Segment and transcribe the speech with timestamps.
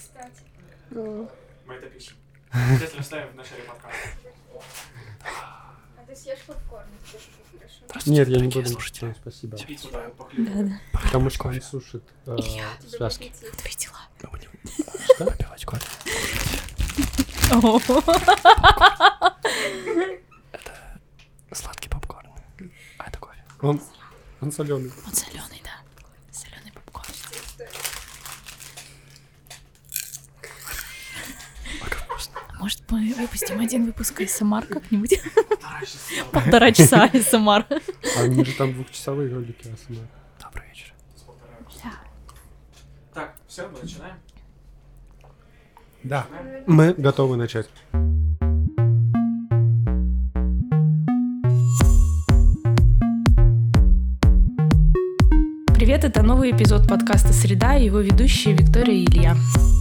[0.00, 0.42] Кстати.
[0.90, 2.16] Мы это пишем.
[2.52, 3.98] Обязательно вставим в начале подкаста.
[5.34, 8.10] А ты съешь попкорн, хорошо.
[8.10, 8.66] Нет, я не буду.
[8.68, 9.08] слушатели.
[9.08, 9.58] Нет, Спасибо.
[9.58, 10.48] Пиццу давай похлеб.
[10.54, 10.80] Да-да.
[11.04, 12.36] Потому что он сушит э,
[12.88, 13.32] связки.
[13.58, 14.00] Твои дела.
[14.22, 14.50] Мы будем
[15.14, 15.26] Что?
[15.26, 15.86] попивать кофе.
[21.52, 22.28] Сладкий попкорн.
[22.98, 23.42] А это кофе.
[23.60, 23.80] Он,
[24.40, 24.92] он соленый.
[25.06, 25.70] Он соленый, да.
[26.32, 27.06] Соленый попкорн.
[31.82, 32.34] Ой, как вкусно.
[32.70, 35.20] Может, мы выпустим один выпуск СМР как-нибудь?
[36.30, 37.08] Полтора часа.
[37.08, 37.66] СМР.
[38.16, 40.06] А они же там двухчасовые ролики АСМР.
[40.40, 40.94] Добрый вечер.
[43.12, 44.14] Так, все, мы начинаем.
[46.04, 46.28] Да.
[46.68, 47.68] Мы готовы начать.
[56.00, 59.36] Привет, это новый эпизод подкаста «Среда» и его ведущие Виктория и Илья.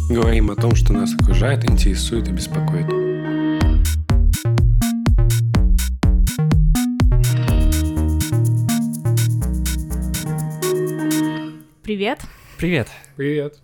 [0.10, 2.88] Говорим о том, что нас окружает, интересует и беспокоит.
[11.84, 12.20] Привет.
[12.58, 12.90] Привет.
[13.16, 13.58] Привет.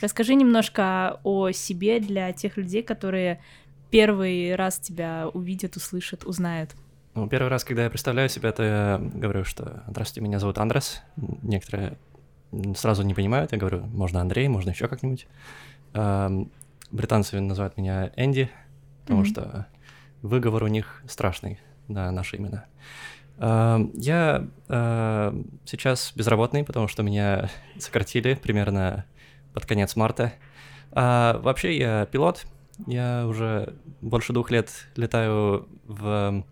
[0.00, 3.38] Расскажи немножко о себе для тех людей, которые
[3.90, 6.70] первый раз тебя увидят, услышат, узнают.
[7.18, 11.02] Ну, первый раз, когда я представляю себя, то я говорю, что «Здравствуйте, меня зовут Андрес».
[11.42, 11.98] Некоторые
[12.76, 15.26] сразу не понимают, я говорю, можно Андрей, можно еще как-нибудь.
[15.94, 16.48] Эм,
[16.92, 18.48] Британцы называют меня Энди,
[19.02, 19.26] потому Мгм.
[19.26, 19.66] что
[20.22, 22.66] выговор у них страшный на наши имена.
[23.38, 29.06] Эм, Я э, сейчас безработный, потому что меня сократили примерно
[29.54, 30.34] под конец марта.
[30.92, 32.46] А вообще я пилот.
[32.86, 36.44] Я уже больше двух лет летаю в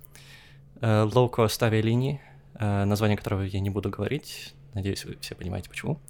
[0.80, 2.20] low-cost авиалинии,
[2.54, 4.54] э, название которого я не буду говорить.
[4.74, 6.00] Надеюсь, вы все понимаете, почему.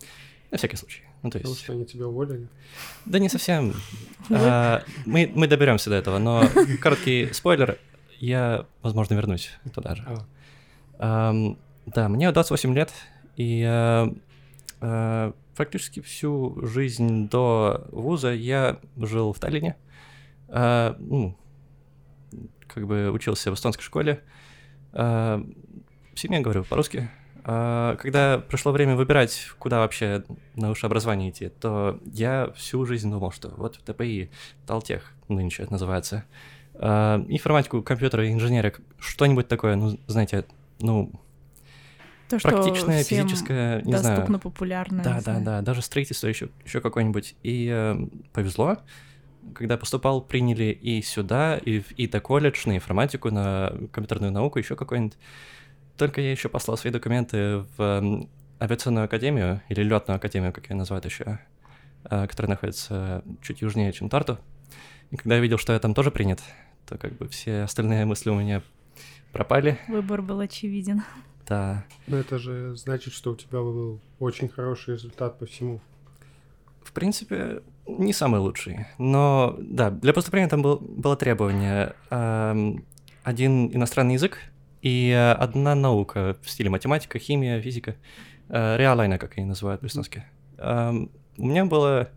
[0.51, 1.03] На всякий случай.
[1.23, 1.65] Ну, то Потому есть...
[1.65, 2.49] что они тебя уволили.
[3.05, 3.75] Да не совсем.
[4.31, 6.45] А, Мы, мы доберемся до этого, но
[6.81, 7.79] короткий спойлер.
[8.19, 10.05] Я, возможно, вернусь туда же.
[10.99, 11.33] А,
[11.87, 12.93] Да, мне 28 лет,
[13.37, 13.63] и
[14.81, 19.77] э, практически всю жизнь до вуза я жил в Таллине.
[20.49, 21.37] А, ну,
[22.67, 24.23] как бы учился в эстонской школе.
[24.93, 25.45] В
[26.19, 27.09] семье говорю по-русски.
[27.49, 30.25] А, Когда пришло время выбирать, куда вообще
[30.57, 34.31] на высшее образование идти, то я всю жизнь думал, что вот в ТПИ,
[34.67, 36.25] Талтех нынче это называется,
[36.75, 40.45] а, информатику, компьютеры, инженерия, что-нибудь такое, ну, знаете,
[40.81, 41.13] ну,
[42.29, 44.41] То, что практичное, всем физическое, не доступно, знаю.
[44.41, 45.03] популярно.
[45.05, 47.37] Да, да, да, даже строительство еще, еще какое-нибудь.
[47.45, 47.97] И э,
[48.33, 48.79] повезло,
[49.55, 54.77] когда поступал, приняли и сюда, и в ИТА колледж на информатику, на компьютерную науку, еще
[54.77, 55.17] какой-нибудь.
[55.97, 58.29] Только я еще послал свои документы в
[58.61, 61.39] авиационную академию, или летную академию, как ее называют еще,
[62.05, 64.39] э, которая находится чуть южнее, чем Тарту.
[65.11, 66.43] И когда я видел, что я там тоже принят,
[66.87, 68.63] то как бы все остальные мысли у меня
[69.33, 69.79] пропали.
[69.89, 71.03] Выбор был очевиден.
[71.47, 75.81] Да, Ну это же значит, что у тебя был очень хороший результат по всему.
[76.83, 78.87] В принципе, не самый лучший.
[78.99, 82.85] Но да, для поступления там был, было требование эм,
[83.23, 84.39] один иностранный язык
[84.83, 87.97] и э, одна наука в стиле математика, химия, физика.
[88.49, 90.25] Э, реалайна, как они называют по-эстонски.
[90.59, 92.11] Эм, у меня было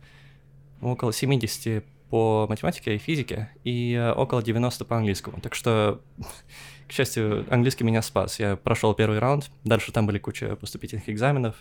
[0.81, 5.40] около 70 по математике и физике и э, около 90 по английскому.
[5.41, 6.02] Так что,
[6.88, 8.40] к счастью, английский меня спас.
[8.40, 11.56] Я прошел первый раунд, дальше там были куча поступительных экзаменов,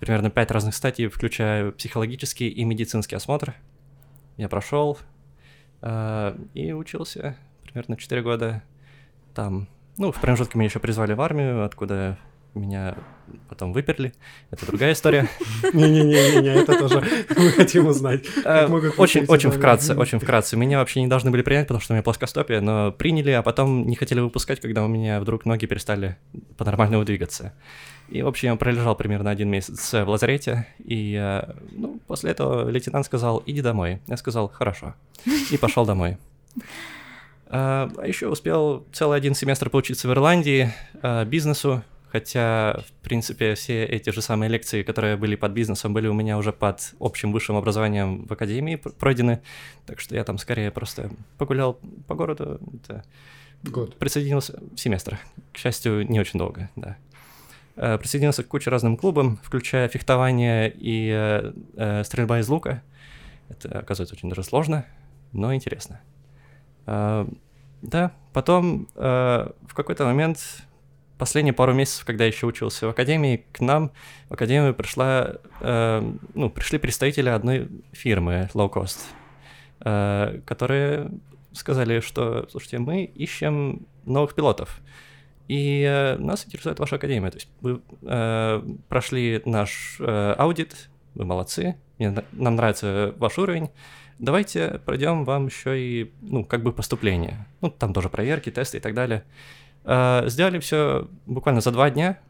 [0.00, 3.54] примерно пять разных статей, включая психологический и медицинский осмотр.
[4.36, 4.98] Я прошел
[5.82, 8.62] э, и учился примерно 4 года
[9.34, 9.68] там.
[9.96, 12.18] Ну, в промежутке меня еще призвали в армию, откуда
[12.54, 12.96] меня
[13.48, 14.12] потом выперли.
[14.50, 15.28] Это другая история.
[15.72, 17.04] Не-не-не, это тоже
[17.36, 18.24] мы хотим узнать.
[18.44, 20.56] Э, Очень, очень вкратце, очень вкратце.
[20.56, 23.86] Меня вообще не должны были принять, потому что у меня плоскостопие, но приняли, а потом
[23.86, 26.16] не хотели выпускать, когда у меня вдруг ноги перестали
[26.56, 27.52] по-нормальному двигаться.
[28.10, 31.40] И, в общем, я пролежал примерно один месяц в лазарете, и,
[31.70, 34.00] ну, после этого лейтенант сказал, иди домой.
[34.08, 34.94] Я сказал, хорошо,
[35.50, 36.18] и пошел домой.
[37.46, 43.54] А а еще успел целый один семестр поучиться в Ирландии а, бизнесу, хотя, в принципе,
[43.54, 47.32] все эти же самые лекции, которые были под бизнесом, были у меня уже под общим
[47.32, 49.42] высшим образованием в академии пр- пройдены,
[49.84, 53.04] так что я там скорее просто погулял по городу, это,
[53.64, 53.96] Год.
[53.96, 55.18] присоединился семестр,
[55.52, 56.96] к счастью, не очень долго, да.
[57.76, 62.82] Э, Присоединился к куче разным клубам, включая фехтование и э, э, стрельба из лука.
[63.48, 64.84] Это, оказывается, очень даже сложно,
[65.32, 66.00] но интересно.
[66.86, 67.26] Э,
[67.82, 70.38] Да, потом э, в какой-то момент
[71.18, 73.90] последние пару месяцев, когда я еще учился в академии, к нам
[74.28, 78.98] в академию пришла, э, ну, пришли представители одной фирмы low cost,
[79.80, 81.10] э, которые
[81.52, 84.80] сказали, что, слушайте, мы ищем новых пилотов.
[85.50, 87.28] И э, нас интересует ваша академия.
[87.28, 93.36] То есть вы э, прошли наш э, аудит, вы молодцы, мне, на- нам нравится ваш
[93.36, 93.68] уровень.
[94.20, 97.48] Давайте пройдем вам еще и, ну, как бы поступление.
[97.62, 99.24] Ну, там тоже проверки, тесты и так далее.
[99.82, 102.20] Э, сделали все буквально за два дня.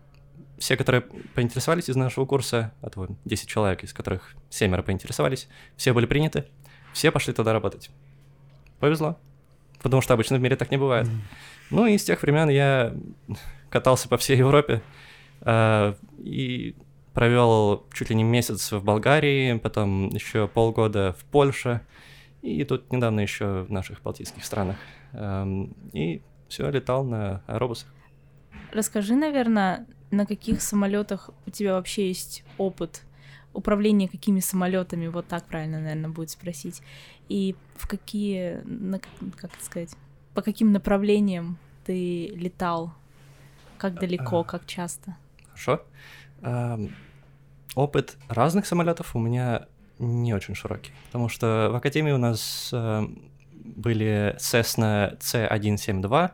[0.56, 1.02] Все, которые
[1.34, 5.46] поинтересовались из нашего курса, а то 10 человек, из которых семеро поинтересовались,
[5.76, 6.46] все были приняты,
[6.94, 7.90] все пошли туда работать.
[8.78, 9.18] Повезло.
[9.82, 11.06] Потому что обычно в мире так не бывает.
[11.70, 12.94] Ну и с тех времен я
[13.70, 14.82] катался по всей Европе
[15.42, 16.74] э, и
[17.14, 21.80] провел чуть ли не месяц в Болгарии, потом еще полгода в Польше,
[22.42, 24.76] и тут недавно еще в наших балтийских странах.
[25.12, 27.88] Эм, и все, летал на аэробусах.
[28.72, 33.02] Расскажи, наверное, на каких самолетах у тебя вообще есть опыт
[33.52, 36.82] управления какими самолетами, вот так правильно, наверное, будет спросить.
[37.28, 39.00] И в какие, на,
[39.36, 39.96] как сказать,
[40.34, 42.92] по каким направлениям ты летал?
[43.78, 45.16] Как далеко, как часто?
[45.48, 45.82] Хорошо.
[46.42, 46.94] Эм,
[47.74, 49.66] опыт разных самолетов у меня
[49.98, 53.06] не очень широкий, потому что в академии у нас э,
[53.52, 56.30] были Cessna C172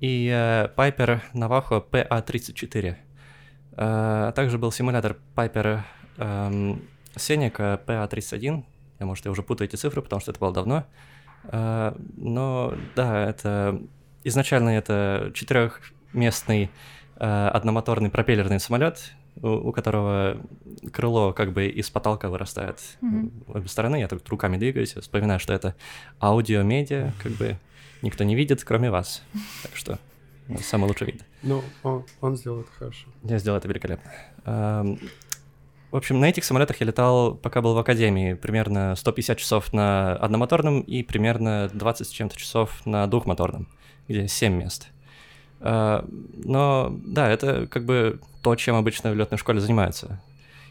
[0.00, 0.28] и
[0.76, 2.88] Piper Navajo PA34.
[2.88, 2.96] Э,
[3.72, 5.82] а также был симулятор Piper
[6.18, 6.82] эм,
[7.14, 8.64] Seneca PA31.
[8.98, 10.84] Я, может, я уже путаю эти цифры, потому что это было давно.
[11.42, 13.80] Но да, это
[14.24, 16.70] изначально это четырехместный
[17.16, 20.36] э, одномоторный пропеллерный самолет, у, которого
[20.92, 23.96] крыло как бы из потолка вырастает в обе стороны.
[23.96, 25.74] Я тут руками двигаюсь, вспоминаю, что это
[26.20, 27.56] аудиомедиа, как бы
[28.02, 29.22] никто не видит, кроме вас.
[29.62, 29.98] Так что
[30.62, 31.24] самый лучший вид.
[31.42, 33.08] Ну, он, он сделал это хорошо.
[33.22, 34.10] Я сделал это великолепно.
[35.90, 40.12] В общем, на этих самолетах я летал, пока был в академии, примерно 150 часов на
[40.14, 43.66] одномоторном и примерно 20 с чем-то часов на двухмоторном,
[44.08, 44.88] где 7 мест.
[45.60, 46.02] Э,
[46.44, 50.22] Но да, это как бы то, чем обычно в летной школе занимаются.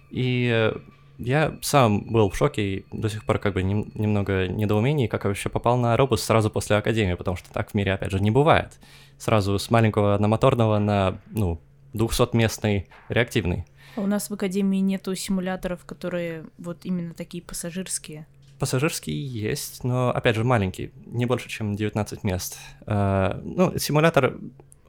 [0.10, 0.77] И э,
[1.18, 5.25] я сам был в шоке и до сих пор как бы нем- немного недоумений, как
[5.25, 8.22] я вообще попал на робус сразу после академии, потому что так в мире, опять же,
[8.22, 8.80] не бывает.
[9.18, 11.60] Сразу с маленького одномоторного на, ну,
[11.94, 13.65] 200-местный реактивный.
[14.00, 18.28] А У нас в академии нету симуляторов, которые вот именно такие пассажирские.
[18.57, 22.57] Пассажирский есть, но, опять же, маленький, не больше, чем 19 мест.
[22.86, 24.38] Э, ну, симулятор,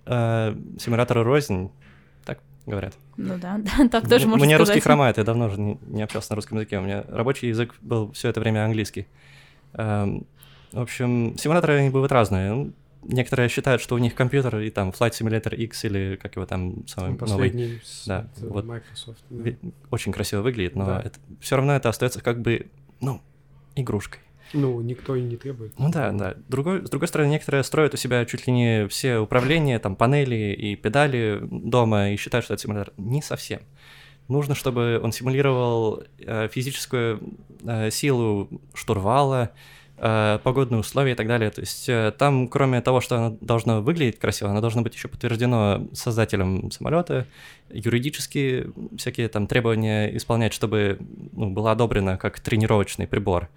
[0.06, 1.70] э, симулятор рознь,
[2.24, 2.94] так говорят.
[3.16, 4.74] Ну да, да, так тоже можно Мне сказать.
[4.74, 7.74] русский хромает, я давно уже не, не общался на русском языке, у меня рабочий язык
[7.80, 9.06] был все это время английский.
[9.74, 10.26] Эм,
[10.72, 12.72] в общем, симуляторы они бывают разные.
[13.02, 16.86] Некоторые считают, что у них компьютер и там Flight Simulator X или как его там
[16.86, 18.64] самый новый, Последний с Да, э, вот.
[18.66, 19.22] Microsoft.
[19.30, 19.52] да.
[19.90, 21.04] очень красиво выглядит, но Да.
[21.40, 22.66] все равно это остается как бы,
[23.00, 23.20] ну,
[23.74, 24.20] игрушкой.
[24.52, 25.78] Ну, никто и не требует.
[25.78, 26.34] Ну да, да.
[26.48, 30.52] Другой, с другой стороны, некоторые строят у себя чуть ли не все управления, там, панели
[30.52, 32.92] и педали дома и считают, что это симулятор.
[32.96, 33.60] Не совсем.
[34.28, 37.20] Нужно, чтобы он симулировал э, физическую
[37.64, 39.52] э, силу штурвала,
[40.42, 41.50] погодные условия и так далее.
[41.50, 45.08] То есть э, там, кроме того, что оно должно выглядеть красиво, оно должно быть еще
[45.08, 47.26] подтверждено создателем самолета,
[47.68, 48.66] юридически
[48.96, 50.98] всякие там требования исполнять, чтобы
[51.32, 53.50] ну, было одобрено как тренировочный прибор.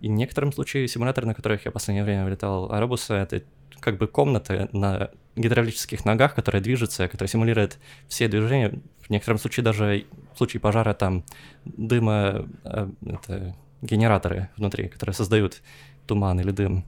[0.00, 3.42] И в некотором случае симуляторы, на которых я в последнее время летал Аэробуса, это
[3.80, 7.78] как бы комната на гидравлических ногах, которая движется, которая симулирует
[8.08, 8.80] все движения.
[9.00, 11.24] В некотором случае даже в случае пожара там
[11.64, 15.62] дыма, э, это генераторы внутри, которые создают
[16.08, 16.84] туман или дым.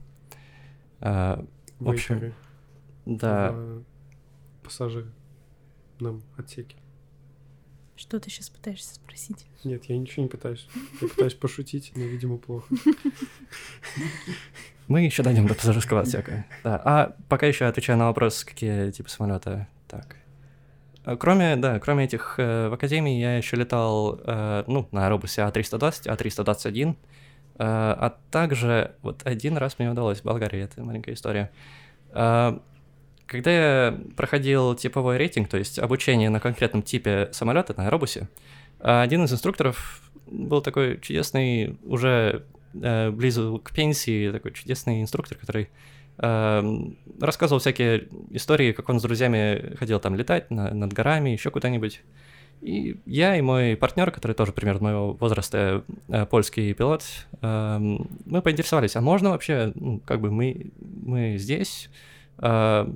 [0.99, 1.45] А,
[1.79, 2.33] в общем,
[3.05, 3.83] да, в
[4.63, 6.75] пассажирном отсеке.
[7.95, 9.45] Что ты сейчас пытаешься спросить?
[9.63, 10.67] Нет, я ничего не пытаюсь.
[11.01, 12.73] Я пытаюсь пошутить, но, видимо, плохо.
[14.87, 16.45] мы еще дойдем до пассажирского отсека.
[16.63, 19.67] Да, а пока еще отвечаю на вопрос, какие типы самолета.
[19.87, 20.17] Так.
[21.03, 25.41] А Кроме, да, кроме этих э, в Академии я еще летал, э, ну, на аэробусе
[25.41, 26.95] А320, А321, э,
[27.63, 31.51] а также вот один раз мне удалось в Болгарии, это маленькая история.
[32.11, 32.57] Э,
[33.27, 38.27] когда я проходил типовой рейтинг, то есть обучение на конкретном типе самолета на аэробусе,
[38.79, 45.37] э, один из инструкторов был такой чудесный, уже э, близу к пенсии, такой чудесный инструктор,
[45.37, 45.69] который
[46.17, 51.49] эм, рассказывал всякие истории, как он с друзьями ходил там летать на- над горами, еще
[51.49, 52.01] куда-нибудь.
[52.61, 57.03] И я и мой партнер, который тоже примерно моего возраста, э, польский пилот,
[57.41, 61.89] эм, мы поинтересовались, а можно вообще, ну, как бы мы, мы здесь,
[62.37, 62.87] э,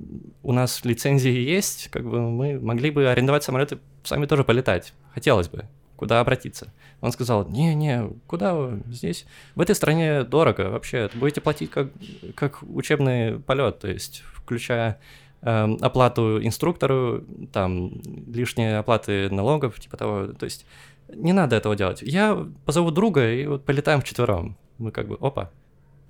[0.44, 4.94] у нас лицензии есть, как бы мы могли бы арендовать самолеты, сами тоже полетать.
[5.12, 5.64] Хотелось бы.
[5.96, 6.72] Куда обратиться?
[7.00, 9.26] Он сказал, не-не, куда вы здесь?
[9.54, 11.10] В этой стране дорого вообще.
[11.14, 11.88] Будете платить как,
[12.34, 15.00] как учебный полет, то есть включая
[15.40, 17.92] оплату инструктору, там
[18.26, 20.26] лишние оплаты налогов, типа того.
[20.28, 20.66] То есть
[21.08, 22.02] не надо этого делать.
[22.02, 24.56] Я позову друга и вот полетаем вчетвером.
[24.78, 25.50] Мы как бы, опа,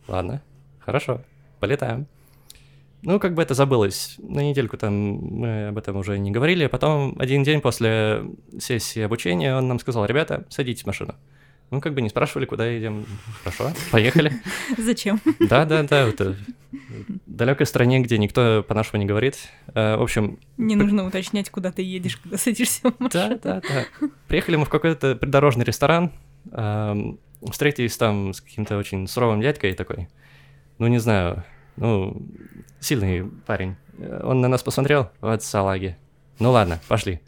[0.08, 0.42] ладно,
[0.80, 1.22] хорошо,
[1.60, 2.06] полетаем.
[3.02, 4.16] Ну, как бы это забылось.
[4.18, 6.66] На недельку там мы об этом уже не говорили.
[6.66, 8.24] Потом один день после
[8.58, 11.14] сессии обучения он нам сказал, ребята, садитесь в машину.
[11.70, 13.04] Мы как бы не спрашивали, куда едем.
[13.42, 14.32] Хорошо, поехали.
[14.78, 15.20] Зачем?
[15.40, 16.08] Да, да, да.
[16.08, 16.36] Это
[16.72, 16.76] в
[17.26, 19.36] далекой стране, где никто по-нашему не говорит.
[19.74, 23.38] Э, В общем, Не нужно уточнять, куда ты едешь, когда садишься в машину.
[23.42, 24.08] да, да, да.
[24.28, 26.12] Приехали мы в какой-то придорожный ресторан,
[26.52, 27.18] эм,
[27.50, 30.08] встретились там с каким-то очень суровым дядькой такой.
[30.78, 31.42] Ну, не знаю,
[31.76, 32.22] ну,
[32.78, 33.74] сильный парень.
[33.98, 35.96] Э, Он на нас посмотрел, вот салаги.
[36.38, 37.20] Ну ладно, пошли.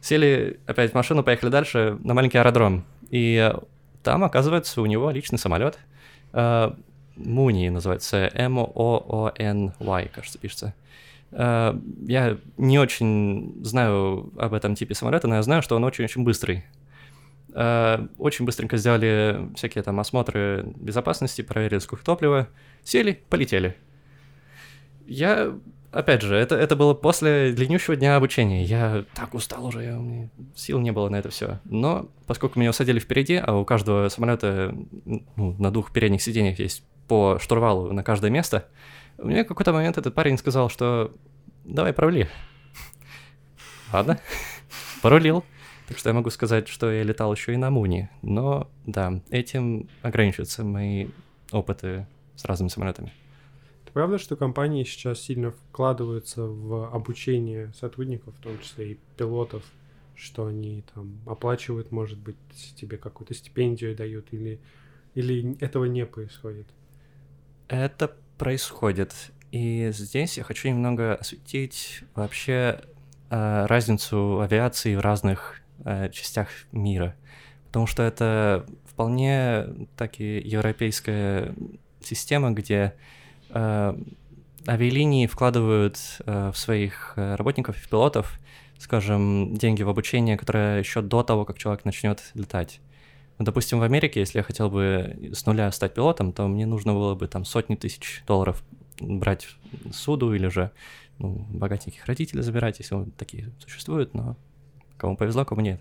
[0.00, 2.84] Сели опять в машину, поехали дальше на маленький аэродром.
[3.10, 3.56] И э,
[4.06, 5.80] там, оказывается, у него личный самолет.
[6.32, 6.70] Э,
[7.16, 10.74] Муни называется, М-О-О-Н-Y, кажется, пишется.
[11.32, 11.74] Э,
[12.06, 16.64] Я не очень знаю об этом типе самолета, но я знаю, что он очень-очень быстрый.
[17.52, 22.46] Э, Очень быстренько сделали всякие там осмотры безопасности, проверили сколько топлива,
[22.84, 23.74] сели, полетели.
[25.04, 25.52] Я,
[25.92, 28.64] опять же, это, это было после длиннющего дня обучения.
[28.64, 31.60] Я так устал уже, я, у меня сил не было на это все.
[31.64, 34.74] Но поскольку меня усадили впереди, а у каждого самолета
[35.04, 38.66] ну, на двух передних сиденьях есть по штурвалу на каждое место,
[39.18, 41.14] мне в какой-то момент этот парень сказал, что
[41.64, 42.28] давай провали.
[43.92, 44.18] Ладно,
[45.02, 45.44] порулил.
[45.88, 48.08] Так что я могу сказать, что я летал еще и на Муни.
[48.22, 51.08] Но да, этим ограничиваются мои
[51.52, 53.12] опыты с разными самолетами.
[53.96, 59.62] Правда, что компании сейчас сильно вкладываются в обучение сотрудников, в том числе и пилотов,
[60.14, 62.36] что они там оплачивают, может быть,
[62.76, 64.60] тебе какую-то стипендию дают, или,
[65.14, 66.66] или этого не происходит?
[67.68, 69.14] Это происходит.
[69.50, 72.82] И здесь я хочу немного осветить вообще
[73.30, 77.16] э, разницу авиации в разных э, частях мира.
[77.68, 81.54] Потому что это вполне таки европейская
[82.02, 82.92] система, где
[83.52, 88.38] авиалинии вкладывают э, в своих э, работников и пилотов,
[88.78, 92.80] скажем, деньги в обучение, которое еще до того, как человек начнет летать.
[93.38, 96.94] Ну, допустим, в Америке, если я хотел бы с нуля стать пилотом, то мне нужно
[96.94, 98.64] было бы там сотни тысяч долларов
[98.98, 99.46] брать
[99.92, 100.70] суду или же
[101.18, 104.36] ну, богатеньких родителей забирать, если такие существуют, но
[104.96, 105.80] кому повезло, кому нет.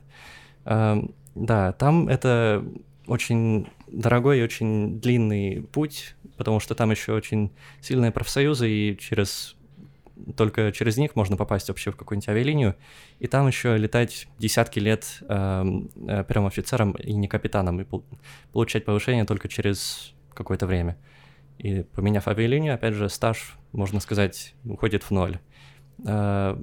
[0.65, 2.65] Эм, да, там это
[3.07, 7.51] очень дорогой и очень длинный путь, потому что там еще очень
[7.81, 9.55] сильные профсоюзы, и через
[10.37, 12.75] только через них можно попасть вообще в какую-нибудь авиалинию,
[13.19, 18.05] и там еще летать десятки лет эм, э, первым офицером и не капитаном, и пол-
[18.51, 20.97] получать повышение только через какое-то время.
[21.57, 25.39] И поменяв авиалинию, опять же, стаж, можно сказать, уходит в ноль.
[26.05, 26.57] Э,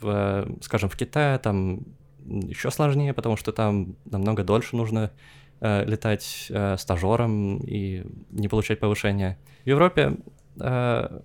[0.00, 1.84] в, скажем, в Китае там
[2.26, 5.10] еще сложнее, потому что там намного дольше нужно
[5.60, 9.38] э, летать э, стажером и не получать повышения.
[9.64, 10.16] В Европе
[10.60, 11.20] э,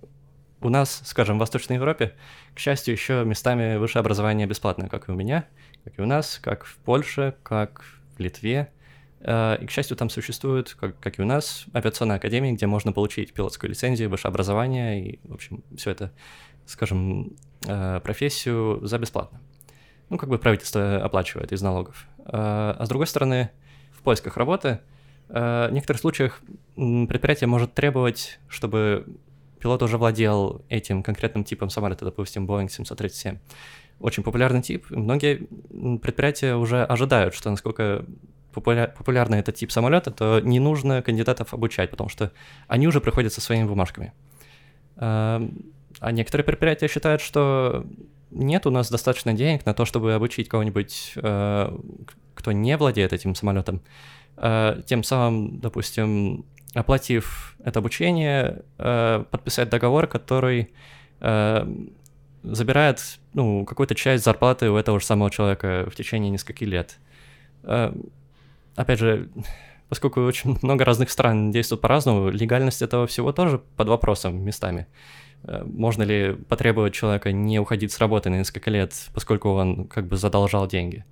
[0.62, 2.14] у нас, скажем, в Восточной Европе,
[2.54, 5.46] к счастью, еще местами высшее образование бесплатное, как и у меня,
[5.84, 7.84] как и у нас, как в Польше, как
[8.16, 8.70] в Литве.
[9.20, 12.92] Э, И, к счастью, там существует, как, как и у нас, авиационная академия, где можно
[12.92, 16.12] получить пилотскую лицензию, высшее образование и, в общем, все это,
[16.66, 19.40] скажем, э, профессию за бесплатно.
[20.08, 22.06] Ну, как бы правительство оплачивает из налогов.
[22.18, 23.50] Э, А с другой стороны,
[24.00, 24.80] в поисках работы
[25.28, 26.40] э, в некоторых случаях
[26.74, 29.06] предприятие может требовать, чтобы
[29.60, 33.38] пилот уже владел этим конкретным типом самолета, допустим, Boeing 737.
[34.00, 34.86] Очень популярный тип.
[34.90, 35.46] Многие
[35.98, 38.06] предприятия уже ожидают, что насколько
[38.54, 42.32] популя- популярный этот тип самолета, то не нужно кандидатов обучать, потому что
[42.66, 44.12] они уже приходят со своими бумажками.
[44.96, 47.84] Эм, А некоторые предприятия считают, что
[48.30, 51.78] нет у нас достаточно денег на то, чтобы обучить кого-нибудь, э,
[52.40, 53.82] кто не владеет этим самолетом.
[54.36, 56.44] Э, Тем самым, допустим,
[56.74, 60.70] оплатив это обучение, э, подписать договор, который
[61.20, 61.66] э,
[62.42, 66.98] забирает ну, какую-то часть зарплаты у этого же самого человека в течение нескольких лет.
[68.76, 69.28] Опять же,
[69.90, 74.86] поскольку очень много разных стран действуют по-разному, легальность этого всего тоже под вопросом местами.
[75.64, 80.16] Можно ли потребовать человека не уходить с работы на несколько лет, поскольку он как бы
[80.16, 81.04] задолжал деньги,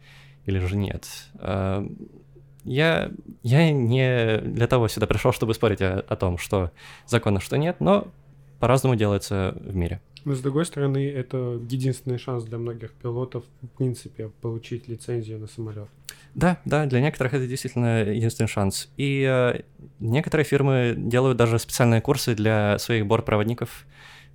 [0.48, 1.06] или же нет?
[1.34, 1.86] Э,
[2.64, 3.10] Я,
[3.42, 6.70] я не для того сюда пришел, чтобы спорить о, о том, что
[7.06, 8.08] законно, что нет, но
[8.58, 10.00] по-разному делается в мире.
[10.24, 15.46] Но с другой стороны, это единственный шанс для многих пилотов, в принципе, получить лицензию на
[15.46, 15.88] самолет.
[16.34, 18.90] Да, да, для некоторых это действительно единственный шанс.
[18.98, 19.62] И э,
[20.00, 23.86] некоторые фирмы делают даже специальные курсы для своих бортпроводников,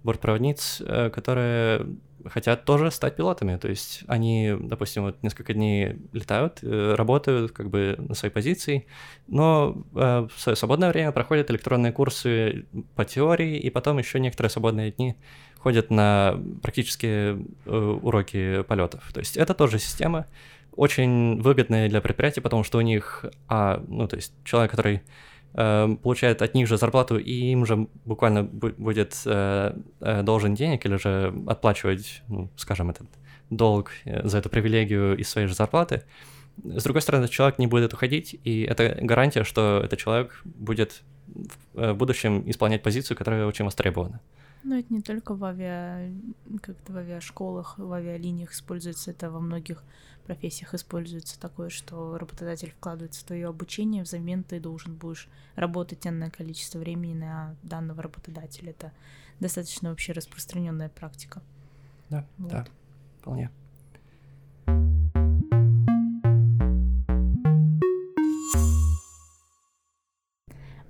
[0.03, 1.87] бортпроводниц, э, которые
[2.25, 3.57] хотят тоже стать пилотами.
[3.57, 8.85] То есть они, допустим, вот несколько дней летают, э, работают как бы на своей позиции,
[9.27, 14.49] но э, в свое свободное время проходят электронные курсы по теории, и потом еще некоторые
[14.49, 15.15] свободные дни
[15.57, 19.09] ходят на практические уроки полетов.
[19.13, 20.27] То есть это тоже система,
[20.75, 25.03] очень выгодная для предприятий, потому что у них, а, ну, то есть человек, который
[25.53, 30.85] получает от них же зарплату, и им же буквально бу- будет э, э, должен денег
[30.85, 33.07] или же отплачивать, ну, скажем, этот
[33.51, 36.03] долг э, за эту привилегию из своей же зарплаты.
[36.63, 41.03] С другой стороны, человек не будет уходить, и это гарантия, что этот человек будет
[41.73, 44.21] в будущем исполнять позицию, которая очень востребована.
[44.63, 46.13] Ну, это не только в авиа...
[46.61, 49.83] как-то в авиашколах, в авиалиниях используется, это во многих
[50.25, 56.29] профессиях используется такое, что работодатель вкладывается в твое обучение, взамен ты должен будешь работать энное
[56.29, 58.71] количество времени на данного работодателя.
[58.71, 58.93] Это
[59.41, 61.41] достаточно вообще распространенная практика.
[62.09, 62.51] Да, Вот.
[62.51, 62.65] да,
[63.19, 63.51] вполне.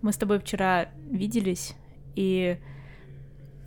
[0.02, 1.76] Мы с тобой вчера виделись,
[2.16, 2.60] и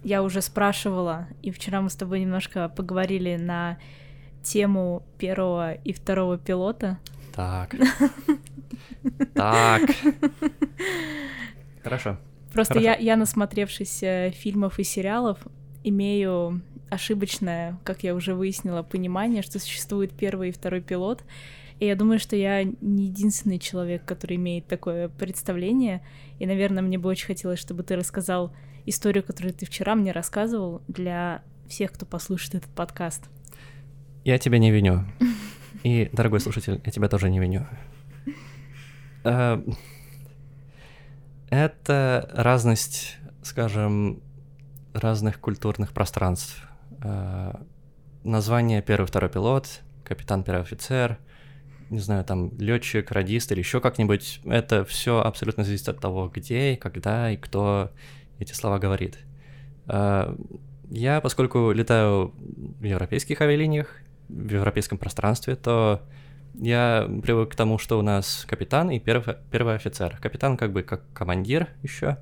[0.07, 3.77] я уже спрашивала, и вчера мы с тобой немножко поговорили на
[4.41, 6.99] тему первого и второго пилота.
[7.35, 7.75] Так.
[9.35, 9.83] Так.
[11.83, 12.19] Хорошо.
[12.53, 15.39] Просто я, я, насмотревшись э, фильмов и сериалов,
[15.85, 21.25] имею ошибочное, как я уже выяснила, понимание, что существует первый и второй пилот.
[21.79, 26.05] И я думаю, что я не единственный человек, который имеет такое представление.
[26.39, 28.53] И, наверное, мне бы очень хотелось, чтобы ты рассказал
[28.87, 33.25] историю, которую ты вчера мне рассказывал, для всех, кто послушает этот подкаст.
[34.25, 35.05] Я тебя не виню.
[35.83, 37.67] И, дорогой слушатель, я тебя тоже не виню.
[39.25, 39.63] Э,
[41.51, 44.23] Это разность, скажем,
[44.95, 46.67] разных культурных пространств.
[47.03, 47.53] Э,
[48.25, 51.19] Название первый, второй пилот, капитан, первый офицер,
[51.91, 54.41] не знаю, там летчик, радист или еще как-нибудь.
[54.45, 57.93] Это все абсолютно зависит от того, где когда и кто
[58.39, 59.19] эти слова говорит.
[59.89, 60.35] Э,
[60.91, 62.33] Я, поскольку летаю
[62.81, 63.89] в европейских авиалиниях,
[64.29, 66.01] в европейском пространстве, то
[66.55, 70.17] я привык к тому, что у нас капитан и первый, первый офицер.
[70.21, 72.19] Капитан как бы как командир еще.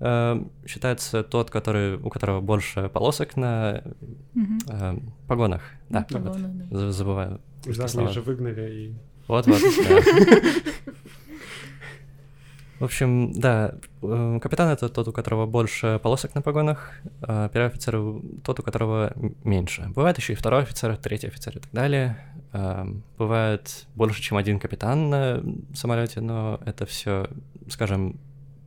[0.00, 3.82] Э, считается тот, который, у которого больше полосок на
[4.70, 5.62] э, погонах.
[5.90, 6.38] Да, На вот.
[6.70, 6.76] да.
[6.78, 7.40] За- забываю.
[7.66, 8.08] Из слова.
[8.10, 8.94] же выгнали и...
[9.28, 9.60] Вот-вот.
[12.78, 17.68] В общем, да, э, капитан это тот, у которого больше полосок на погонах, а первый
[17.68, 18.00] офицер
[18.44, 19.12] тот, у которого
[19.42, 19.90] меньше.
[19.96, 22.18] Бывает еще и второй офицер, третий офицер и так далее.
[22.52, 25.42] Эм, Бывает больше, чем один капитан на
[25.74, 27.28] самолете, но это все,
[27.68, 28.16] скажем,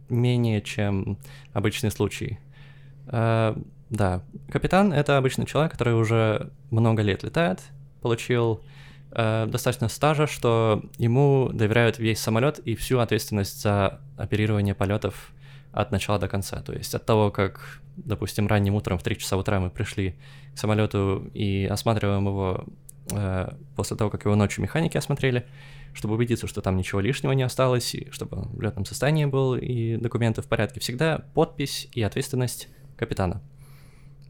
[0.09, 1.17] менее, чем
[1.53, 2.37] обычный случай.
[3.07, 3.55] Э,
[3.89, 7.59] Да, капитан— это обычный человек, который уже много лет летает,
[8.01, 8.61] получил
[9.11, 15.31] э, достаточно стажа, что ему доверяют весь самолет и всю ответственность за оперирование полетов
[15.71, 16.61] от начала до конца.
[16.61, 20.15] То есть от того, как, допустим, ранним утром в 3 часа утра мы пришли
[20.53, 22.65] к самолету и осматриваем его
[23.11, 25.45] э, после того, как его ночью механики осмотрели,
[25.93, 29.55] чтобы убедиться, что там ничего лишнего не осталось, и чтобы он в летном состоянии был,
[29.55, 30.79] и документы в порядке.
[30.79, 33.41] Всегда подпись и ответственность капитана.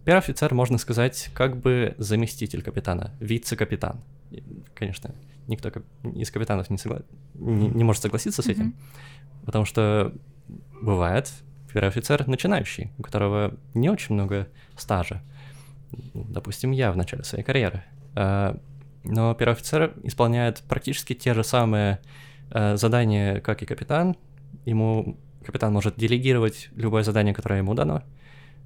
[0.03, 4.01] Первый офицер, можно сказать, как бы заместитель капитана, вице-капитан.
[4.73, 5.13] Конечно,
[5.47, 5.71] никто
[6.15, 8.75] из капитанов не, согла- не, не может согласиться с этим, Мгм.
[9.45, 10.13] потому что
[10.81, 11.31] бывает
[11.73, 15.21] первый офицер начинающий, у которого не очень много стажа.
[16.13, 17.83] Ну, Допустим, я в начале своей карьеры.
[18.15, 18.57] А,
[19.03, 21.99] Но первый офицер исполняет практически те же самые
[22.51, 24.15] э, задания, как и капитан.
[24.65, 28.03] Ему капитан может делегировать любое задание, которое ему дано.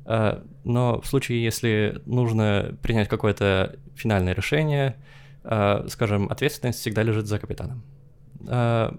[0.06, 4.96] Э, Но в случае, если нужно принять какое-то финальное решение,
[5.88, 7.84] скажем, ответственность всегда лежит за капитаном.
[8.48, 8.92] Э,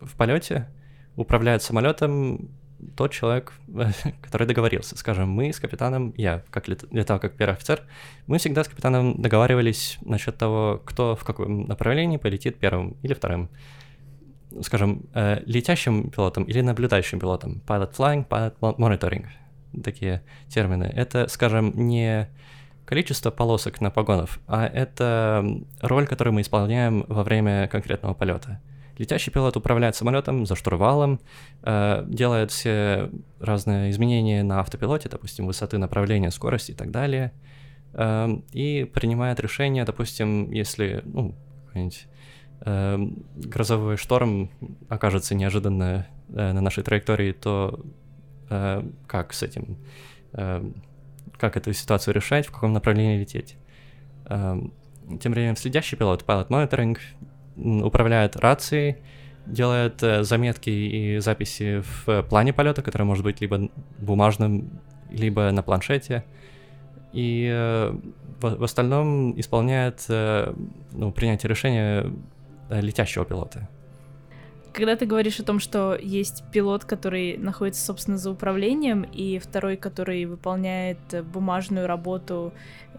[0.00, 0.68] В полете
[1.16, 2.48] управляет самолетом
[2.96, 3.52] тот человек,
[4.22, 4.96] который договорился.
[4.96, 7.82] Скажем, мы с капитаном, я как лет- летал как первый офицер,
[8.28, 13.48] мы всегда с капитаном договаривались насчет того, кто в каком направлении полетит первым или вторым.
[14.62, 17.60] Скажем, э, летящим пилотом или наблюдающим пилотом.
[17.66, 19.26] Pilot flying, pilot mo- monitoring.
[19.84, 20.84] Такие термины.
[20.84, 22.28] Это, скажем, не
[22.88, 25.44] количество полосок на погонов, а это
[25.82, 28.62] роль, которую мы исполняем во время конкретного полета.
[28.96, 31.20] Летящий пилот управляет самолетом за штурвалом,
[31.64, 37.32] э, делает все разные изменения на автопилоте, допустим, высоты направления, скорости и так далее,
[37.92, 41.34] э, и принимает решение, допустим, если ну,
[41.74, 42.98] э,
[43.36, 44.50] грозовой шторм
[44.88, 47.84] окажется неожиданно э, на нашей траектории, то
[48.48, 49.76] э, как с этим,
[50.32, 50.64] э,
[51.38, 53.56] как эту ситуацию решать, в каком направлении лететь.
[54.26, 54.60] Э,
[55.20, 56.98] тем временем следящий пилот, pilot monitoring,
[57.82, 58.96] управляет рацией,
[59.46, 65.62] делает э, заметки и записи в плане полета, который может быть либо бумажным, либо на
[65.62, 66.24] планшете.
[67.12, 67.96] И э,
[68.40, 70.54] в, остальном исполняет э,
[70.92, 72.12] ну, принятие решения
[72.70, 73.68] летящего пилота.
[74.72, 79.76] Когда ты говоришь о том, что есть пилот, который находится, собственно, за управлением, и второй,
[79.76, 82.52] который выполняет э, бумажную работу,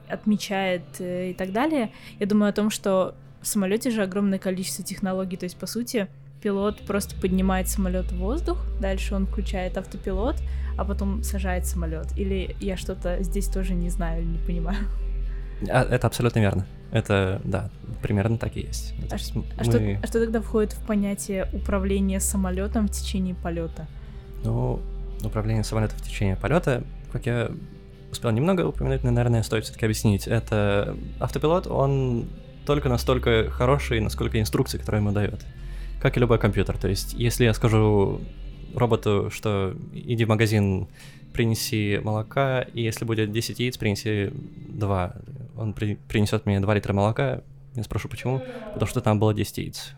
[0.10, 4.84] отмечает э, и так далее, я думаю о том, что в самолете же огромное количество
[4.84, 6.08] технологий, то есть, по сути,
[6.41, 10.36] пилот просто поднимает самолет в воздух, дальше он включает автопилот,
[10.77, 12.17] а потом сажает самолет.
[12.17, 14.79] Или я что-то здесь тоже не знаю или не понимаю.
[15.69, 16.65] А, это абсолютно верно.
[16.91, 17.69] Это, да,
[18.02, 18.93] примерно так и есть.
[19.12, 22.88] А, есть ш- м- а что, мы- а что тогда входит в понятие управления самолетом
[22.88, 23.88] в течение полета?
[24.43, 24.80] Ну,
[25.23, 27.52] управление самолетом в течение полета, как я
[28.12, 30.28] успел немного упомянуть, но, наверное, стоит все-таки объяснить.
[30.28, 32.25] Это автопилот, он
[32.65, 35.45] только настолько хороший, насколько инструкции, которые ему дает.
[36.02, 36.78] Как и любой компьютер.
[36.78, 38.21] То есть, если я скажу
[38.75, 40.88] роботу, что иди в магазин,
[41.34, 44.32] принеси молока, и если будет 10 яиц, принеси
[44.69, 45.13] 2.
[45.60, 47.41] Он при- принесет мне 2 литра молока.
[47.76, 48.41] Я спрошу, почему?
[48.74, 49.93] Потому что там было 10 яиц.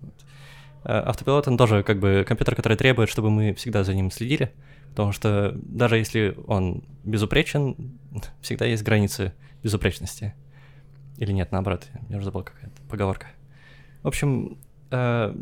[0.00, 0.14] Вот.
[0.84, 4.52] Э, Автопилот, он тоже как бы компьютер, который требует, чтобы мы всегда за ним следили,
[4.90, 7.98] потому что даже если он безупречен,
[8.40, 10.34] всегда есть границы безупречности.
[11.18, 13.26] Или нет, наоборот, я уже забыл какая-то поговорка.
[14.02, 14.58] В общем,
[14.90, 15.34] э,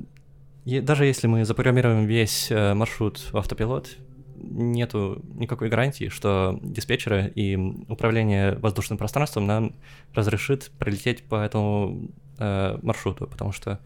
[0.65, 3.97] даже если мы запрограммируем весь э, маршрут в автопилот,
[4.41, 7.57] нету никакой гарантии, что диспетчеры и
[7.89, 9.75] управление воздушным пространством нам
[10.15, 13.81] разрешит прилететь по этому э, маршруту, потому что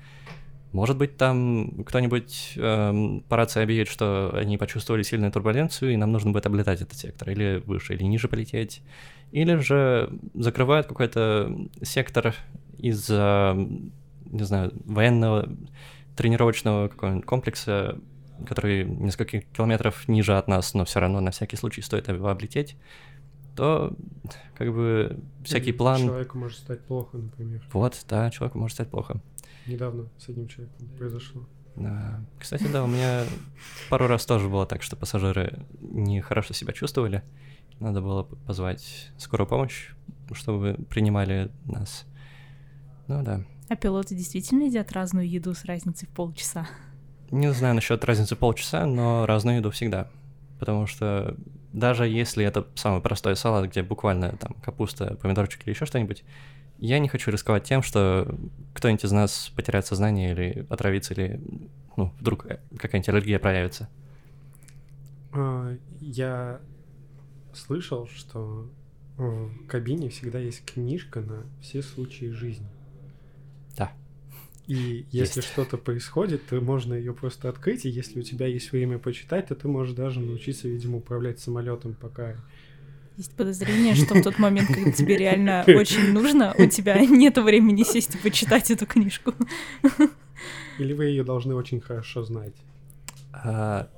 [0.75, 6.11] может быть, там кто-нибудь эм, по рации объявит, что они почувствовали сильную турбуленцию, и нам
[6.11, 8.83] нужно будет облетать этот сектор, или выше, или ниже полететь.
[9.31, 12.35] Или же закрывают какой-то сектор
[12.77, 13.57] из-за,
[14.27, 15.49] не знаю, военного
[16.17, 17.97] тренировочного какого-нибудь комплекса,
[18.47, 22.77] который несколько километров ниже от нас, но все равно на всякий случай стоит его облететь,
[23.57, 23.97] то
[24.57, 26.01] как бы всякий Или план...
[26.01, 27.62] Человеку может стать плохо, например.
[27.73, 29.20] Вот, да, человеку может стать плохо.
[29.66, 31.47] Недавно с одним человеком произошло.
[31.77, 32.25] Да.
[32.38, 33.25] Кстати, да, у меня
[33.90, 37.23] пару раз тоже было так, что пассажиры нехорошо себя чувствовали.
[37.81, 39.90] Надо было позвать скорую помощь,
[40.33, 42.07] чтобы принимали нас.
[43.09, 43.44] Ну да.
[43.68, 46.68] А пилоты действительно едят разную еду с разницей в полчаса?
[47.35, 50.09] Не знаю насчет разницы полчаса, но разную еду всегда.
[50.61, 51.37] Потому что
[51.73, 56.23] даже если это самый простой салат, где буквально там капуста, помидорчик или еще что-нибудь,
[56.79, 58.33] я не хочу рисковать тем, что
[58.73, 61.40] кто-нибудь из нас потеряет сознание или отравится, или
[61.97, 63.88] ну, вдруг э, какая-нибудь аллергия проявится.
[65.33, 66.61] А, Я
[67.53, 68.70] слышал, что
[69.16, 72.68] в кабине всегда есть книжка на все случаи жизни.
[73.77, 73.90] Да.
[74.66, 75.53] И если Есть.
[75.53, 79.55] что-то происходит, то можно ее просто открыть, и если у тебя есть время почитать, то
[79.55, 82.35] ты можешь даже научиться, видимо, управлять самолетом, пока
[83.18, 87.83] Есть подозрение, что в тот момент, когда тебе реально очень нужно, у тебя нет времени
[87.83, 89.35] сесть и почитать эту книжку.
[90.79, 92.55] или вы ее должны очень хорошо знать.
[93.33, 93.90] А,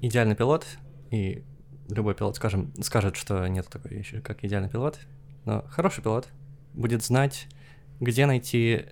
[0.00, 0.64] идеальный пилот,
[1.10, 1.42] и
[1.88, 5.00] любой пилот, скажем, скажет, что нет такой вещи, как идеальный пилот,
[5.44, 6.28] но хороший пилот
[6.72, 7.48] будет знать,
[8.00, 8.86] где найти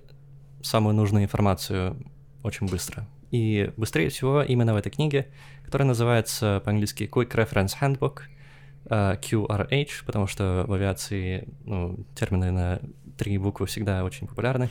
[0.63, 1.97] самую нужную информацию
[2.43, 3.07] очень быстро.
[3.31, 5.29] И быстрее всего именно в этой книге,
[5.65, 8.21] которая называется по-английски Quick Reference Handbook,
[8.87, 12.81] а, QRH, потому что в авиации ну, термины на
[13.17, 14.69] три буквы всегда очень популярны.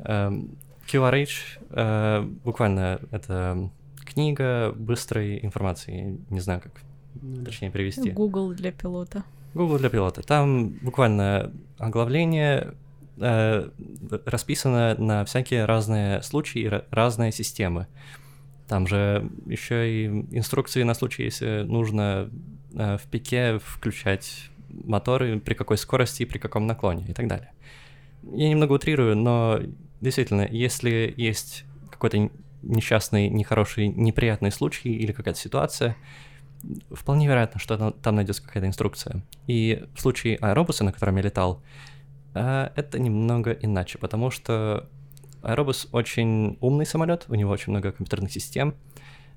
[0.00, 1.28] Эм, QRH
[1.70, 3.70] э, буквально это
[4.04, 6.72] книга быстрой информации, не знаю, как
[7.20, 8.10] Ну точнее перевести.
[8.10, 9.22] Google для пилота.
[9.54, 10.22] Google для пилота.
[10.22, 12.74] Там буквально оглавление
[13.20, 13.70] э,
[14.26, 17.86] расписано на всякие разные случаи, ра- разные системы.
[18.66, 22.30] Там же еще и инструкции на случай, если нужно
[22.74, 27.52] э, в пике включать моторы, при какой скорости, при каком наклоне и так далее.
[28.22, 29.60] Я немного утрирую, но
[30.00, 32.30] действительно, если есть какой-то
[32.62, 35.96] несчастный, нехороший, неприятный случай или какая-то ситуация,
[36.90, 39.22] вполне вероятно, что там- найдется какая-то инструкция.
[39.46, 41.62] И в случае аэробуса, на котором я летал,
[42.74, 44.88] это немного иначе, потому что
[45.42, 48.74] Аэробус очень умный самолет, у него очень много компьютерных систем.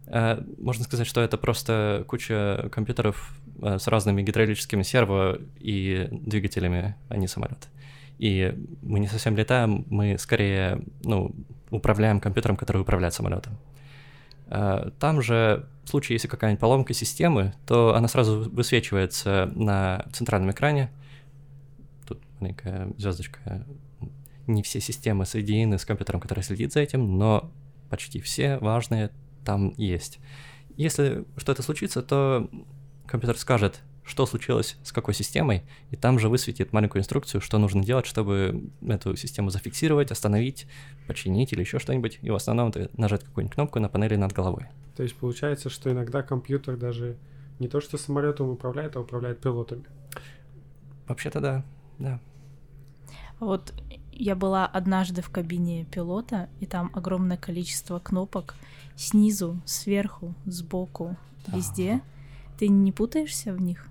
[0.07, 6.95] Э, Можно сказать, что это просто куча компьютеров э, с разными гидравлическими серво и двигателями,
[7.09, 7.69] а не самолет.
[8.17, 11.33] И мы не совсем летаем, мы скорее ну,
[11.69, 13.57] управляем компьютером, который управляет самолетом.
[14.99, 20.91] Там же, в случае, если какая-нибудь поломка системы, то она сразу высвечивается на центральном экране.
[22.41, 23.65] Маленькая звездочка.
[24.47, 27.51] Не все системы соединены с компьютером, который следит за этим, но
[27.89, 29.11] почти все важные
[29.45, 30.19] там есть.
[30.75, 32.49] Если что-то случится, то
[33.05, 37.83] компьютер скажет, что случилось с какой системой, и там же высветит маленькую инструкцию, что нужно
[37.83, 40.65] делать, чтобы эту систему зафиксировать, остановить,
[41.05, 42.17] починить или еще что-нибудь.
[42.23, 44.65] И в основном это нажать какую-нибудь кнопку на панели над головой.
[44.95, 47.17] То есть получается, что иногда компьютер даже
[47.59, 49.85] не то, что самолетом управляет, а управляет пилотами.
[51.07, 51.63] Вообще-то да,
[51.99, 52.19] да.
[53.41, 53.73] Вот
[54.11, 58.55] я была однажды в кабине пилота, и там огромное количество кнопок
[58.95, 62.01] снизу, сверху, сбоку, везде.
[62.59, 63.87] Ты не путаешься в них?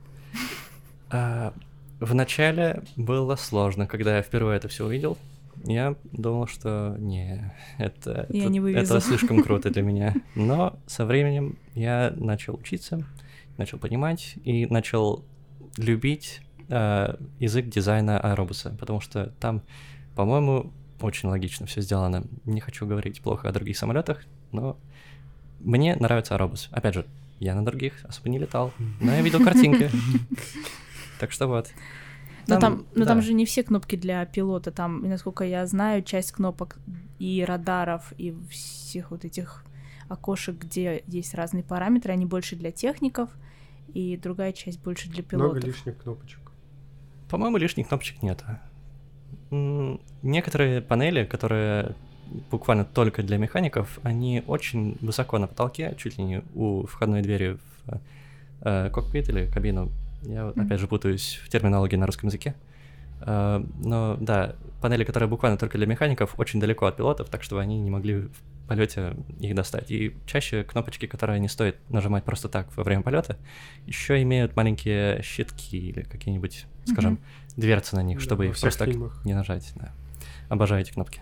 [1.10, 1.52] А,
[2.00, 5.18] Вначале было сложно, когда я впервые это все увидел.
[5.64, 8.94] Я думал, что не, это, Я это, не вывезу.
[8.94, 10.14] это слишком круто для меня.
[10.34, 13.04] Но со временем я начал учиться,
[13.58, 15.22] начал понимать и начал
[15.76, 19.62] любить э, язык дизайна аэробуса, потому что там,
[20.14, 22.24] по-моему, очень логично все сделано.
[22.44, 24.76] Не хочу говорить плохо о других самолетах, но
[25.61, 26.68] мне нравится аэробус.
[26.72, 27.06] Опять же,
[27.38, 29.90] я на других особо не летал, но я видел картинки.
[31.18, 31.68] Так что вот.
[32.46, 33.22] Но Там- там, но там да.
[33.22, 34.70] же не все кнопки для пилота.
[34.72, 36.78] Там, насколько я знаю, часть кнопок
[37.18, 39.64] и радаров, и всех вот этих
[40.09, 43.30] окошек, где есть разные параметры, они больше для техников,
[43.94, 45.64] и другая часть больше для Много пилотов.
[45.64, 46.40] лишних кнопочек.
[47.31, 48.45] По-моему, лишних кнопочек нет.
[50.23, 51.95] Некоторые панели, которые
[52.51, 57.59] буквально только для механиков, они очень высоко на потолке, чуть ли не у входной двери
[57.87, 58.01] в
[58.62, 59.90] э, кокпит или кабину.
[60.23, 60.66] Я Мгм.
[60.66, 62.55] опять же путаюсь в терминологии на русском языке.
[63.23, 67.59] Э, но да, панели, которые буквально только для механиков, очень далеко от пилотов, так что
[67.59, 68.29] они не могли
[68.70, 69.90] полете их достать.
[69.90, 73.37] И чаще кнопочки, которые не стоит нажимать просто так во время полета,
[73.85, 77.18] еще имеют маленькие щитки или какие-нибудь, скажем,
[77.56, 79.72] дверцы на них, Да, чтобы их просто так не нажать.
[79.74, 79.92] Да.
[80.48, 81.20] Обожаю эти кнопки.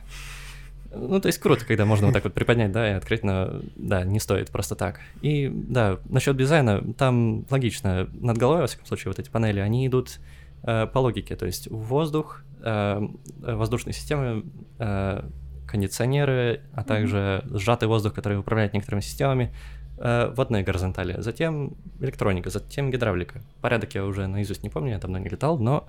[0.91, 4.05] Ну, то есть круто, когда можно вот так вот приподнять, да, и открыть, но да,
[4.05, 5.01] не стоит просто так.
[5.23, 9.87] И да, насчет дизайна, там логично, над головой, во всяком случае, вот эти панели, они
[9.87, 10.21] идут
[10.65, 13.01] э, по логике, то есть воздух, э,
[13.39, 14.45] воздушные системы,
[14.79, 15.23] э,
[15.69, 19.53] кондиционеры, а также сжатый воздух, который управляет некоторыми системами,
[19.99, 21.21] э, в одной горизонтали.
[21.21, 23.43] Затем электроника, затем гидравлика.
[23.61, 25.87] Порядок я уже наизусть не помню, я давно не летал, но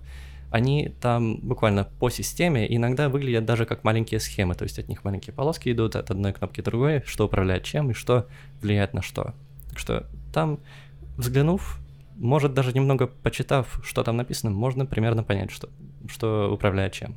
[0.52, 5.04] они там буквально по системе иногда выглядят даже как маленькие схемы, то есть от них
[5.04, 8.28] маленькие полоски идут от одной кнопки к другой, что управляет чем и что
[8.62, 9.34] влияет на что.
[9.70, 10.60] Так что там,
[11.18, 11.80] взглянув,
[12.16, 15.70] может даже немного почитав, что там написано, можно примерно понять, что,
[16.08, 17.16] что управляет чем.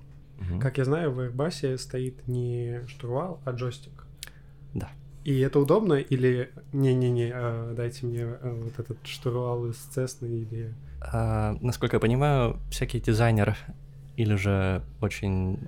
[0.49, 0.61] Мгм.
[0.61, 4.07] Как я знаю, в Airbus стоит не штурвал, а джойстик.
[4.75, 4.91] Да.
[5.25, 10.75] И это удобно или не-не-не, а, дайте мне а, вот этот штурвал из Cessna или...
[11.01, 13.57] А, насколько я понимаю, всякий дизайнер
[14.17, 15.59] или же очень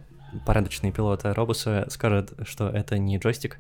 [0.45, 3.59] порядочный пилот аэробуса скажет, что это не джойстик,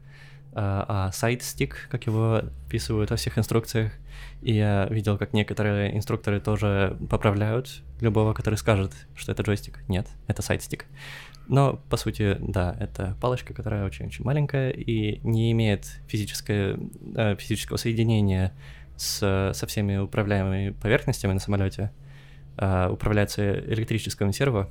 [0.54, 3.92] а, а сайд-стик, как его описывают во всех инструкциях.
[4.42, 9.80] И я видел, как некоторые инструкторы тоже поправляют любого, который скажет, что это джойстик.
[9.88, 10.86] Нет, это sidestick.
[11.46, 16.78] Но, по сути, да, это палочка, которая очень-очень маленькая и не имеет физическое,
[17.14, 18.52] э, физического соединения
[18.96, 21.90] с, со всеми управляемыми поверхностями на самолете.
[22.56, 24.70] А, управляется электрическим серво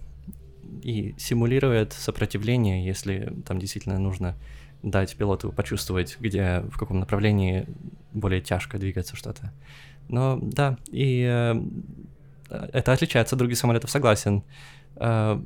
[0.82, 4.36] и симулирует сопротивление, если там действительно нужно
[4.84, 7.68] дать пилоту почувствовать, где, в каком направлении
[8.12, 9.52] более тяжко двигается что-то.
[10.10, 11.56] Но да, и э,
[12.50, 14.44] это отличается от других самолетов, согласен.
[14.98, 15.40] Э,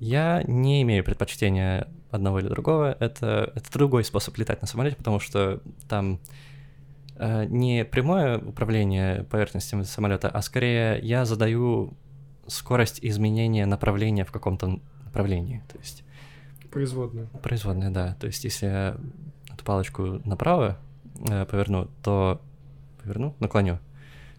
[0.00, 2.96] Я не имею предпочтения одного или другого.
[2.98, 6.18] Это, это другой способ летать на самолете, потому что там
[7.16, 11.94] э, не прямое управление поверхностями самолета, а скорее я задаю
[12.48, 15.62] скорость изменения направления в каком-то направлении.
[15.72, 16.04] То есть
[16.70, 17.28] Производную.
[17.42, 18.16] производная, да.
[18.20, 18.96] То есть если я
[19.52, 20.78] эту палочку направо
[21.28, 22.40] э, поверну, то
[23.02, 23.78] поверну, наклоню.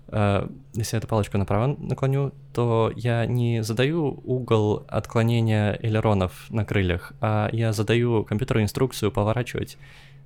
[0.07, 6.65] Э, если я эту палочку направо наклоню, то я не задаю угол отклонения элеронов на
[6.65, 9.77] крыльях, а я задаю компьютеру инструкцию поворачивать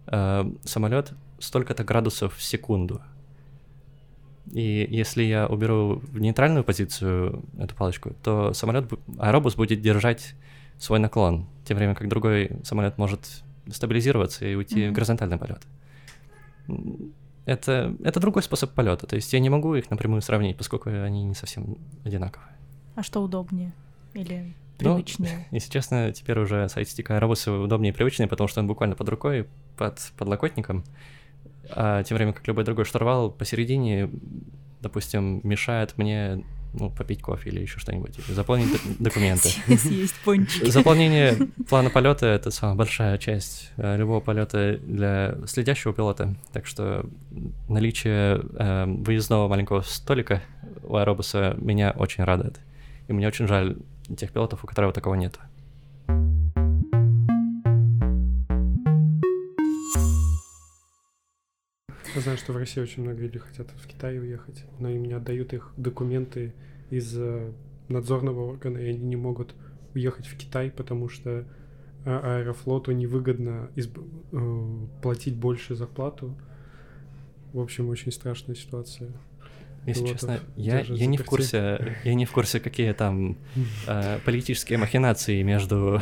[0.08, 3.02] э, самолет столько-то градусов в секунду.
[4.52, 10.36] И если я уберу в нейтральную позицию эту палочку, то самолет, аэробус будет держать
[10.82, 14.94] свой наклон, в то время как другой самолет может стабилизироваться и уйти в Мгм.
[14.96, 15.62] горизонтальный полет.
[17.46, 19.08] Это, это другой способ полета.
[19.08, 22.50] То есть я не могу их напрямую сравнить, поскольку они не совсем одинаковые.
[22.96, 23.72] А что удобнее?
[24.14, 25.48] Или Ну, привычнее?
[25.52, 29.48] Если честно, теперь уже сайдстик аэробусы удобнее и привычнее, потому что он буквально под рукой,
[29.78, 30.84] под подлокотником.
[31.70, 34.10] А тем временем, как любой другой штурвал, посередине,
[34.82, 39.50] допустим, мешает мне ну, попить кофе или еще что-нибудь, или заполнить документы.
[39.78, 40.70] Съесть пончики.
[40.70, 41.36] Заполнение
[41.70, 46.36] плана полета это самая большая часть э, любого полета для следящего пилота.
[46.54, 47.06] Так что
[47.68, 50.42] наличие э, выездного маленького столика
[50.84, 52.60] у аэробуса меня очень радует.
[53.08, 53.78] И мне очень жаль
[54.18, 55.40] тех пилотов, у которых такого нет.
[62.16, 65.14] Я знаю, что в России очень много людей хотят в Китай уехать, но им не
[65.14, 66.54] отдают их документы
[66.90, 67.52] из э,
[67.88, 69.56] надзорного органа, и они не могут
[69.94, 71.46] уехать в Китай, потому что
[72.06, 76.36] а- Аэрофлоту невыгодно изб- э, платить больше зарплату.
[77.54, 79.12] В общем, очень страшная ситуация.
[79.86, 83.38] Если Пилотов честно, я, я не в курсе, я не в курсе, какие там
[83.88, 86.02] э, политические махинации между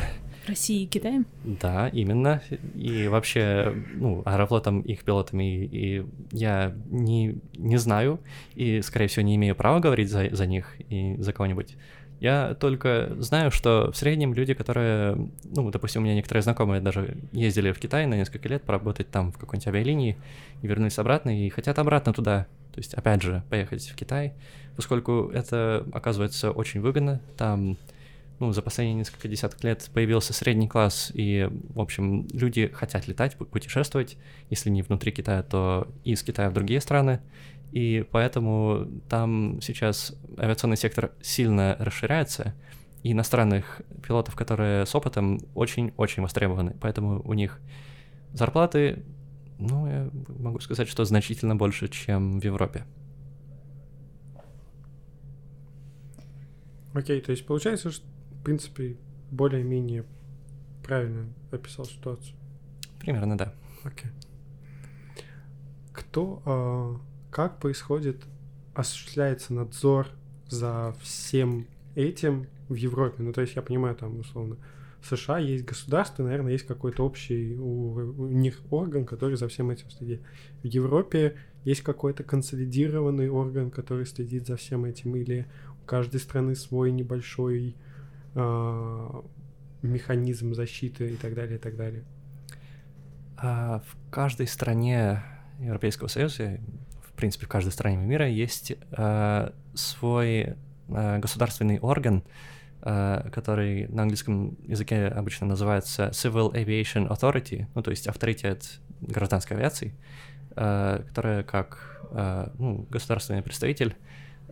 [0.50, 1.26] Россией и Китаем?
[1.44, 2.42] Да, именно.
[2.74, 8.20] И вообще, ну, аэрофлотом, их пилотами, и я не, не знаю,
[8.54, 11.76] и, скорее всего, не имею права говорить за, за них и за кого-нибудь.
[12.20, 17.16] Я только знаю, что в среднем люди, которые, ну, допустим, у меня некоторые знакомые даже
[17.32, 20.18] ездили в Китай на несколько лет поработать там в какой-нибудь авиалинии
[20.60, 22.46] и вернулись обратно и хотят обратно туда.
[22.74, 24.34] То есть, опять же, поехать в Китай,
[24.76, 27.22] поскольку это оказывается очень выгодно.
[27.38, 27.78] Там
[28.40, 33.36] ну, за последние несколько десятков лет появился средний класс, и, в общем, люди хотят летать,
[33.38, 34.16] пу- путешествовать,
[34.48, 37.20] если не внутри Китая, то из Китая в другие страны,
[37.70, 42.54] и поэтому там сейчас авиационный сектор сильно расширяется,
[43.02, 47.60] и иностранных пилотов, которые с опытом, очень-очень востребованы, поэтому у них
[48.32, 49.04] зарплаты,
[49.58, 52.86] ну, я могу сказать, что значительно больше, чем в Европе.
[56.94, 58.04] Окей, то есть получается, что,
[58.40, 58.96] в принципе,
[59.30, 60.04] более-менее
[60.82, 62.34] правильно описал ситуацию.
[62.98, 63.54] Примерно, да.
[63.84, 64.10] Окей.
[65.92, 67.00] Кто, а,
[67.30, 68.24] как происходит,
[68.74, 70.08] осуществляется надзор
[70.48, 73.22] за всем этим в Европе?
[73.22, 74.56] Ну, то есть я понимаю, там, условно,
[75.02, 79.70] в США есть государство, наверное, есть какой-то общий у, у них орган, который за всем
[79.70, 80.22] этим следит.
[80.62, 85.46] В Европе есть какой-то консолидированный орган, который следит за всем этим, или
[85.82, 87.76] у каждой страны свой небольшой
[89.82, 92.04] механизм защиты и так далее, и так далее.
[93.36, 95.22] А в каждой стране
[95.58, 96.60] Европейского Союза,
[97.02, 100.56] в принципе, в каждой стране мира есть а, свой
[100.88, 102.22] а, государственный орган,
[102.82, 109.94] который на английском языке обычно называется Civil Aviation Authority, ну, то есть авторитет гражданской авиации,
[110.48, 112.00] которая как
[112.56, 113.96] ну, государственный представитель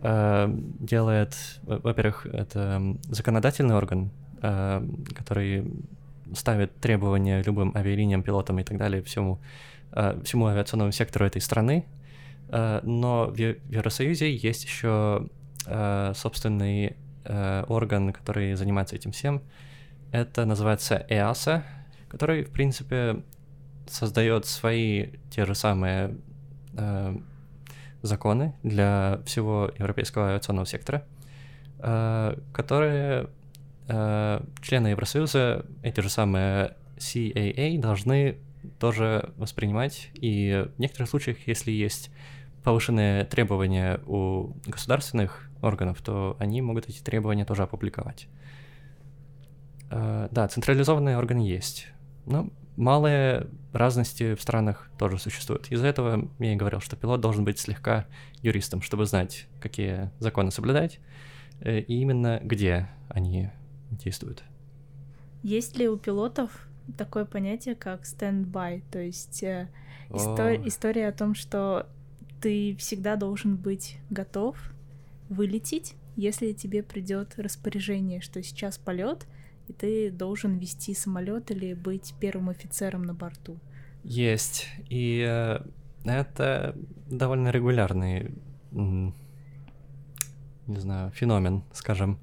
[0.01, 4.85] делает, во- во-первых, это законодательный орган, а,
[5.15, 5.71] который
[6.33, 9.39] ставит требования любым авиалиниям, пилотам и так далее, всему,
[9.91, 11.85] э, всему авиационному сектору этой страны.
[12.49, 15.27] Э, Но в Евросоюзе есть еще
[15.65, 19.41] э, собственный э, орган, который занимается этим всем.
[20.11, 21.63] Это называется EASA,
[22.07, 23.23] который, в принципе,
[23.87, 26.15] создает свои те же самые
[26.77, 27.17] э,
[28.01, 31.05] законы для всего европейского авиационного сектора,
[31.79, 33.29] э, которые
[33.87, 38.37] э, члены Евросоюза, эти же самые CAA, должны
[38.79, 40.09] тоже воспринимать.
[40.13, 42.11] И в некоторых случаях, если есть
[42.63, 48.27] повышенные требования у государственных органов, то они могут эти требования тоже опубликовать.
[49.89, 51.87] Э, Да, централизованные органы есть,
[52.25, 55.71] но малые разности в странах тоже существуют.
[55.71, 58.07] Из-за этого я и говорил, что пилот должен быть слегка
[58.41, 60.99] юристом, чтобы знать, какие законы соблюдать,
[61.61, 63.49] э, и именно где они
[63.91, 64.43] действуют.
[65.43, 68.83] Есть ли у пилотов такое понятие, как стендбай?
[68.91, 69.69] То есть э,
[70.09, 70.67] истор- О.
[70.67, 71.87] история о том, что
[72.41, 74.57] ты всегда должен быть готов
[75.29, 79.25] вылететь, если тебе придет распоряжение, что сейчас полет,
[79.69, 83.57] и ты должен вести самолет или быть первым офицером на борту.
[84.03, 84.67] Есть.
[84.89, 85.59] И э,
[86.03, 86.75] это
[87.09, 88.31] довольно регулярный,
[88.71, 89.13] не
[90.67, 92.19] знаю, феномен, скажем.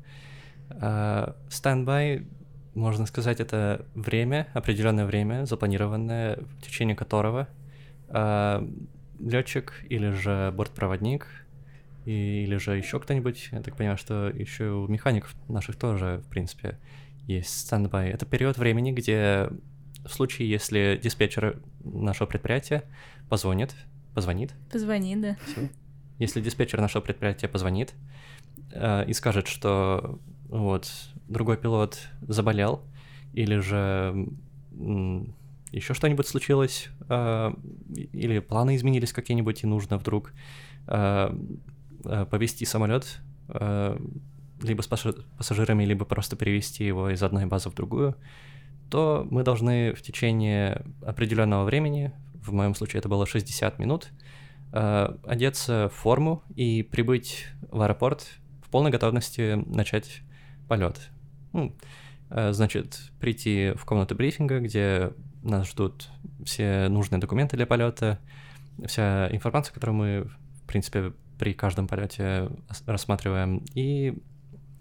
[0.71, 2.27] А, Standby,
[2.75, 7.49] можно сказать, это время, определенное время, запланированное, в течение которого
[9.19, 11.27] летчик или же бортпроводник
[12.05, 16.79] или же еще кто-нибудь, я так понимаю, что еще у механиков наших тоже, в принципе,
[17.27, 18.11] есть стендбай.
[18.11, 19.51] Это период времени, где
[20.05, 22.85] в случае, если диспетчер нашего предприятия
[23.29, 23.75] позвонит,
[24.15, 25.37] позвонит, Позвони, да.
[26.19, 27.95] если диспетчер нашего предприятия позвонит
[28.73, 30.19] э, и скажет, что
[30.49, 30.91] вот
[31.29, 32.83] другой пилот заболел
[33.35, 34.29] или же
[35.73, 37.53] еще что-нибудь случилось, э,
[38.13, 40.33] или планы изменились какие-нибудь и нужно вдруг
[40.87, 41.37] э,
[42.05, 43.19] э, повести самолет
[43.49, 43.99] э,
[44.63, 48.17] либо с пассаж- пассажирами, либо просто перевести его из одной базы в другую,
[48.91, 54.09] то мы должны в течение определенного времени, в моем случае это было 60 минут,
[54.73, 58.27] э, одеться в форму и прибыть в аэропорт
[58.63, 60.23] в полной готовности начать
[60.69, 61.11] полет.
[61.53, 61.75] Ну,
[62.31, 66.09] э, значит, прийти в комнату брифинга, где нас ждут
[66.45, 68.19] все нужные документы для полета,
[68.85, 70.31] вся информация, которую мы,
[70.63, 72.51] в принципе, при каждом полете
[72.87, 73.65] рассматриваем.
[73.75, 74.19] И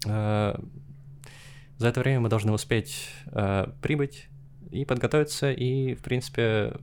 [0.06, 4.28] за это время мы должны успеть э, прибыть
[4.70, 6.74] и подготовиться, и, в принципе,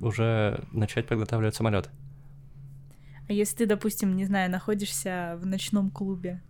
[0.00, 1.90] уже начать подготавливать самолет.
[3.28, 6.40] А если ты, допустим, не знаю, находишься в ночном клубе,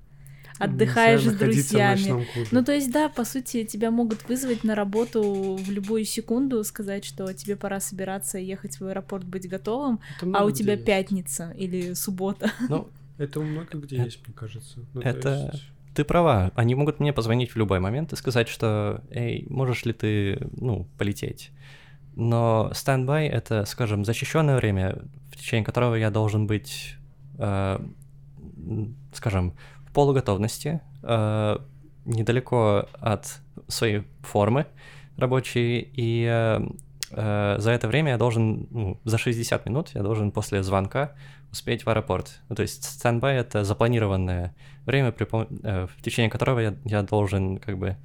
[0.60, 2.26] отдыхаешь с друзьями.
[2.52, 7.04] Ну, то есть, да, по сути, тебя могут вызвать на работу в любую секунду, сказать,
[7.04, 10.00] что тебе пора собираться, ехать в аэропорт, быть готовым,
[10.34, 10.84] а у тебя есть.
[10.84, 12.52] пятница или суббота.
[12.68, 14.78] Ну, Это у многих где Это- есть, мне кажется.
[14.94, 15.64] Ну, то это- есть-
[15.94, 16.52] ты права.
[16.54, 20.86] Они могут мне позвонить в любой момент и сказать, что, эй, можешь ли ты, ну,
[20.98, 21.50] полететь?
[22.14, 24.98] Но стендбай— это, скажем, защищенное время,
[25.32, 26.96] в течение которого я должен быть,
[27.38, 27.78] э,
[29.12, 29.54] скажем,
[29.86, 31.58] в полуготовности, э,
[32.04, 34.66] недалеко от своей формы
[35.16, 36.60] рабочей, и э,
[37.10, 41.12] э, за это время я должен, ну, за 60 минут я должен после звонка
[41.52, 42.40] успеть в аэропорт.
[42.48, 44.54] Ну, то есть стендбай— это запланированное
[44.88, 47.96] время, при э, в течение которого я, я должен как бы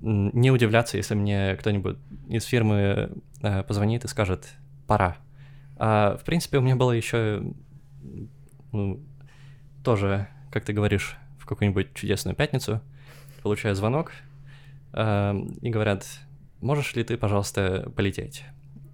[0.00, 1.98] не удивляться, если мне кто-нибудь
[2.28, 3.10] из фирмы
[3.42, 4.48] э, позвонит и скажет
[4.86, 5.16] «пора».
[5.76, 7.42] А, в принципе, у меня было еще
[8.72, 9.00] ну,
[9.82, 12.80] тоже, как ты говоришь, в какую-нибудь чудесную пятницу
[13.42, 14.12] получаю звонок
[14.92, 16.06] э, и говорят
[16.60, 18.44] «можешь ли ты, пожалуйста, полететь?»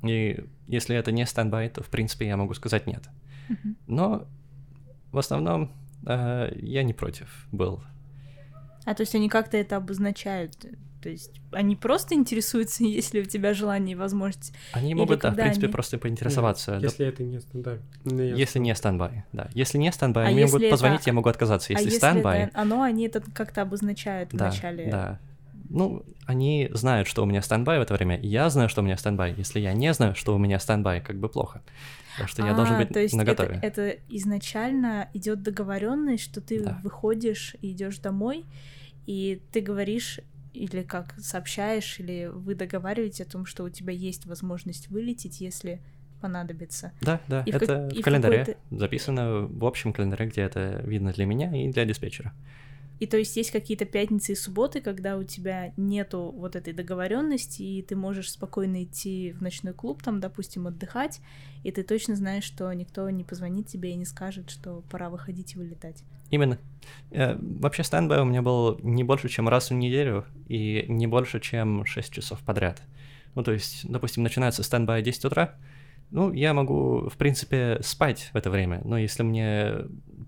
[0.02, 3.08] И если это не стендбай, то, в принципе, я могу сказать «нет».
[3.48, 3.76] Мгм.
[3.86, 4.26] Но
[5.12, 5.72] в основном
[6.06, 7.82] э, я не против был.
[8.84, 10.56] А то есть они как-то это обозначают?
[11.02, 14.52] То есть они просто интересуются, есть ли у тебя желание и возможность.
[14.72, 16.72] Они могут, да, в принципе, они- просто поинтересоваться.
[16.72, 17.80] Нет, да, Если это не стандарт.
[18.04, 19.48] Я- если не standby, да.
[19.54, 21.72] Если не standby, А они если могут это- позвонить, я могу отказаться.
[21.72, 24.90] Если а если standby, это оно, они это как-то обозначают да, вначале.
[24.90, 25.18] да.
[25.72, 28.84] Ну, они знают, что у меня standby в это время, и я знаю, что у
[28.84, 29.34] меня standby.
[29.36, 31.62] Если я не знаю, что у меня standby, как бы плохо.
[32.20, 33.58] Так что я должен А, быть то есть наготове.
[33.62, 36.80] Это, это изначально идет договоренность, что ты Да.
[36.84, 38.44] выходишь и идешь домой,
[39.06, 40.20] и ты говоришь
[40.52, 45.80] или как сообщаешь, или вы договариваете о том, что у тебя есть возможность вылететь, если
[46.20, 46.92] понадобится.
[47.00, 50.42] Да, да, И в как- это в в календаре какой-то- записано в общем календаре, где
[50.42, 52.32] это видно для меня и для диспетчера.
[53.00, 57.62] И то есть есть какие-то пятницы и субботы, когда у тебя нету вот этой договоренности,
[57.62, 61.20] и ты можешь спокойно идти в ночной клуб, там, допустим, отдыхать,
[61.64, 65.54] и ты точно знаешь, что никто не позвонит тебе и не скажет, что пора выходить
[65.54, 66.04] и вылетать.
[66.28, 66.58] Именно.
[67.10, 71.40] Э, Вообще standby у меня был не больше, чем раз в неделю и не больше,
[71.40, 72.82] чем 6 часов подряд.
[73.34, 75.54] Ну, то есть, допустим, начинается standby 10 утра,
[76.10, 79.74] ну, я могу, в принципе, спать в это время, но если мне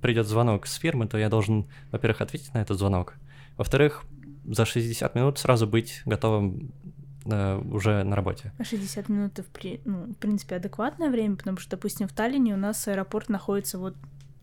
[0.00, 3.14] придет звонок с фирмы, то я должен, во-первых, ответить на этот звонок,
[3.56, 4.04] во-вторых,
[4.44, 6.72] за 60 минут сразу быть готовым
[7.24, 8.52] э, уже на работе.
[8.58, 12.12] А 60 минут это, в, при- ну, в принципе, адекватное время, потому что, допустим, в
[12.12, 13.94] Таллине у нас аэропорт находится вот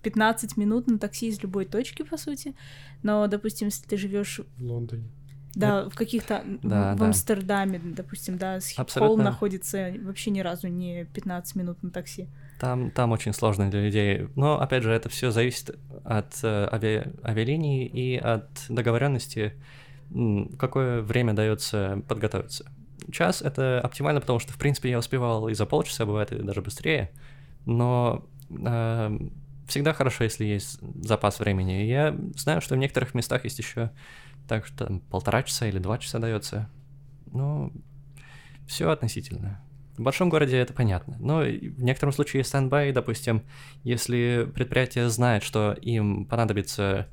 [0.04, 2.56] 15 минут на такси из любой точки, по сути.
[3.04, 5.10] Но, допустим, если ты живешь, В Лондоне.
[5.56, 7.06] Да, в каких-то в- Да, в да.
[7.08, 9.24] Амстердаме, допустим, да, Схипхолл Абсолютно.
[9.24, 12.28] находится вообще ни разу не 15 минут на такси.
[12.60, 14.28] Там, там очень сложно для людей.
[14.36, 19.54] Но, опять же, это все зависит от э, ави- авиалинии и от договоренности,
[20.58, 22.66] какое время дается подготовиться.
[23.12, 26.62] Час это оптимально, потому что, в принципе, я успевал и за полчаса, бывает, и даже
[26.62, 27.12] быстрее.
[27.66, 29.20] Но э,
[29.68, 31.84] всегда хорошо, если есть запас времени.
[31.84, 33.92] Я знаю, что в некоторых местах есть еще
[34.50, 36.70] так, что полтора часа или два часа дается.
[37.32, 37.72] Ну,
[38.68, 39.62] все относительно.
[39.98, 41.18] В большом городе это понятно.
[41.20, 43.44] Но в некотором случае стендбай, допустим,
[43.84, 47.08] если предприятие знает, что им понадобится,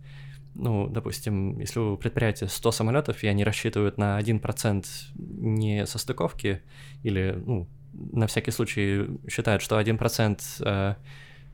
[0.54, 6.62] ну, допустим, если у предприятия 100 самолетов, и они рассчитывают на 1% не состыковки,
[7.02, 10.94] или, ну, на всякий случай считают, что 1% э,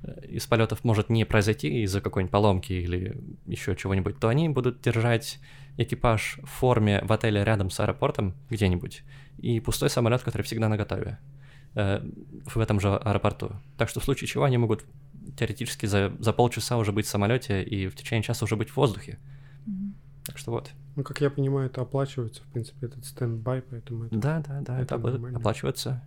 [0.02, 3.16] э, из полетов может не произойти из-за какой-нибудь поломки или
[3.46, 5.40] еще чего-нибудь, то они будут держать
[5.76, 9.02] экипаж в форме в отеле рядом с аэропортом где-нибудь
[9.38, 11.18] и пустой самолет, который всегда на готове
[11.74, 12.00] э,
[12.46, 13.52] в этом же аэропорту.
[13.78, 14.84] Так что в случае чего они могут
[15.36, 18.76] теоретически за, за полчаса уже быть в самолете и в течение часа уже быть в
[18.76, 19.18] воздухе.
[19.66, 19.94] Мгм.
[20.26, 20.70] Так что вот.
[20.94, 24.16] Ну, как я понимаю, это оплачивается, в принципе, этот стендбай, поэтому это...
[24.16, 25.38] Да, да, да, это, Это нормально.
[25.38, 26.02] оплачивается.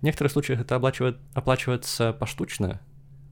[0.00, 2.80] В некоторых случаях это оплачивает, оплачивается поштучно,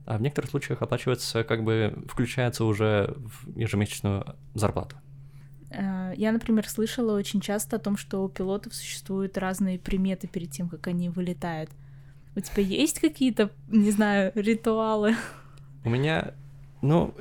[0.07, 4.97] а в некоторых случаях оплачивается, как бы включается уже в ежемесячную зарплату.
[5.71, 10.51] Э, Я, например, слышала очень часто о том, что у пилотов существуют разные приметы перед
[10.51, 11.71] тем, как они вылетают.
[12.37, 15.15] У тебя есть какие-то, не знаю, ритуалы?
[15.85, 16.35] У меня,
[16.83, 17.15] ну,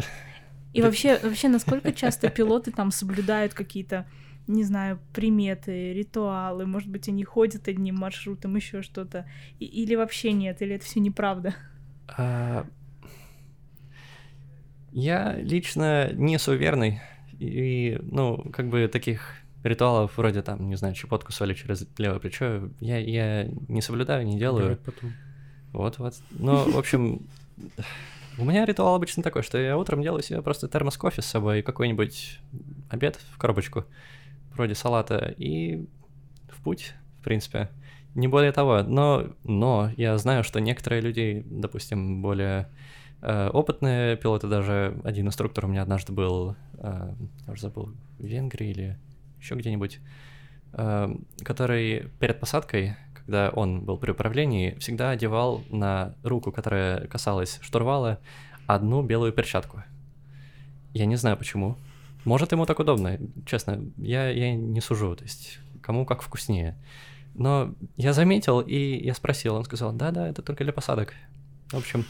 [0.74, 4.08] И вообще, вообще, насколько часто пилоты там соблюдают какие-то,
[4.48, 6.66] не знаю, приметы, ритуалы?
[6.66, 9.30] Может быть, они ходят одним маршрутом, еще что-то?
[9.60, 11.56] Или вообще нет, или это все неправда?
[12.08, 12.66] а,
[14.92, 17.02] я лично не суеверный,
[17.40, 22.70] и, ну, как бы таких ритуалов вроде там, не знаю, щепотку соли через левое плечо,
[22.80, 24.78] я, я не соблюдаю, не делаю.
[24.78, 25.14] потом.
[25.72, 26.16] Вот-вот.
[26.32, 27.28] Ну, в общем,
[28.38, 31.60] у меня ритуал обычно такой, что я утром делаю себе просто термос кофе с собой
[31.60, 32.40] и какой-нибудь
[32.90, 33.86] обед в коробочку,
[34.54, 35.88] вроде салата, и
[36.50, 37.70] в путь, в принципе.
[38.16, 42.70] Не более того, но, но я знаю, что некоторые люди, допустим, более
[43.26, 47.14] опытные пилоты, даже один инструктор у меня однажды был, э,
[47.48, 48.98] я уже забыл, в Венгрии или
[49.40, 50.00] еще где-нибудь,
[50.74, 57.60] э, который перед посадкой, когда он был при управлении, всегда одевал на руку, которая касалась
[57.62, 58.20] штурвала,
[58.68, 59.84] одну белую перчатку.
[60.94, 61.78] Я не знаю почему.
[62.26, 66.78] Может, ему так удобно, честно, я, я не сужу, то есть кому как вкуснее.
[67.36, 71.14] Но я заметил, и я спросил, он сказал, да-да, это только для посадок.
[71.70, 72.06] В общем,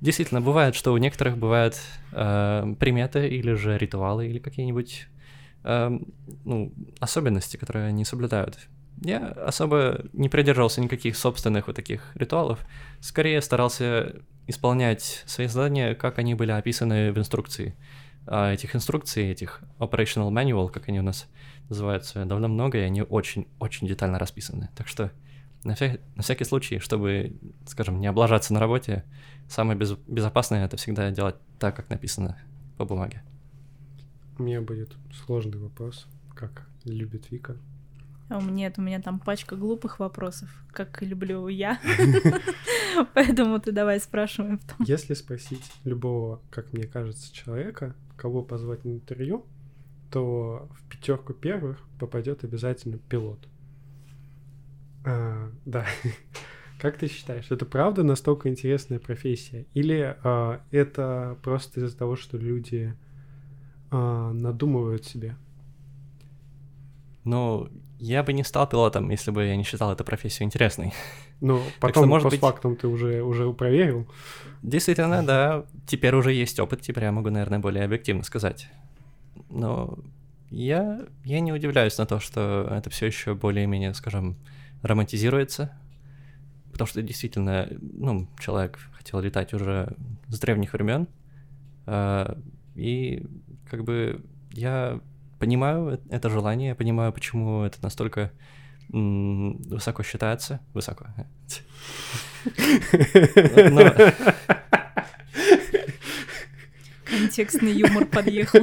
[0.00, 1.76] действительно, бывает, что у некоторых бывают
[2.12, 5.06] э, приметы или же ритуалы, или какие-нибудь
[5.64, 5.98] э,
[6.44, 8.58] ну, особенности, которые они соблюдают.
[9.02, 12.60] Я особо не придерживался никаких собственных вот таких ритуалов,
[13.00, 14.14] скорее старался
[14.46, 17.74] исполнять свои задания, как они были описаны в инструкции.
[18.26, 21.26] А этих инструкций, этих operational manual, как они у нас
[21.68, 24.70] называются, довольно много, и они очень-очень детально расписаны.
[24.74, 25.10] Так что
[25.64, 27.36] на, вся- на всякий случай, чтобы,
[27.66, 29.04] скажем, не облажаться на работе,
[29.48, 32.38] самое без- безопасное это всегда делать так, как написано
[32.76, 33.22] по бумаге.
[34.38, 37.56] У меня будет сложный вопрос, как любит Вика.
[38.30, 41.78] А у меня нет, у меня там пачка глупых вопросов, как и люблю я.
[43.14, 44.86] Поэтому ты давай спрашивай потом.
[44.86, 49.44] Если спросить любого, как мне кажется, человека, кого позвать на интервью,
[50.10, 53.46] то в пятерку первых попадет обязательно пилот.
[55.04, 55.86] А, да.
[56.80, 59.66] Как ты считаешь, это правда настолько интересная профессия?
[59.74, 62.94] Или а, это просто из-за того, что люди
[63.90, 65.36] а, надумывают себе?
[67.24, 70.92] Ну, я бы не стал пилотом, если бы я не считал эту профессию интересной.
[71.40, 74.08] Ну, что, потом, может быть- постфактум ты уже, уже проверил.
[74.62, 78.70] Действительно, да, теперь уже есть опыт, теперь я могу, наверное, более объективно сказать.
[79.50, 79.98] Но
[80.50, 84.36] я, я не удивляюсь на то, что это все еще более-менее, скажем,
[84.84, 85.76] романтизируется.
[86.70, 89.96] Потому что действительно, ну, человек хотел летать уже
[90.28, 91.08] с древних времен.
[91.86, 92.38] а,
[92.74, 93.26] И
[93.70, 95.00] как бы я
[95.38, 98.32] понимаю это желание, я понимаю, почему это настолько
[98.88, 100.60] высоко считается.
[100.74, 101.06] Высоко.
[107.04, 108.60] Контекстный юмор подъехал.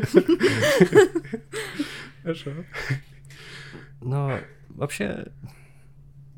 [2.23, 2.51] Хорошо.
[4.01, 5.31] Но вообще...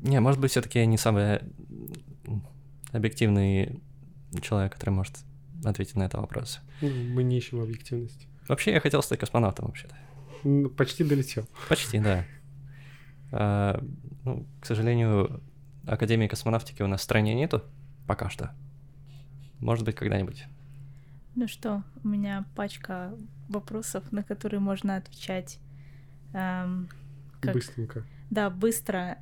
[0.04, 1.40] Не, может быть, все-таки я не самый
[2.92, 3.80] объективный
[4.42, 5.18] человек, который может
[5.64, 6.60] ответить на этот вопрос.
[6.80, 8.28] Ну, Мы не ищем объективности.
[8.48, 9.96] Вообще, я хотел стать космонавтом, вообще-то.
[10.44, 11.48] Ну, Почти долетел.
[11.68, 12.24] Почти, да.
[13.32, 13.82] А,
[14.24, 15.42] ну, к сожалению,
[15.86, 17.62] Академии космонавтики у нас в стране нету
[18.06, 18.54] пока что.
[19.60, 20.44] Может быть, когда-нибудь.
[21.34, 23.14] Ну что, у меня пачка
[23.48, 25.58] вопросов, на которые можно отвечать.
[26.34, 26.88] эм,
[27.40, 28.04] как- Быстренько.
[28.30, 29.18] Да, быстро.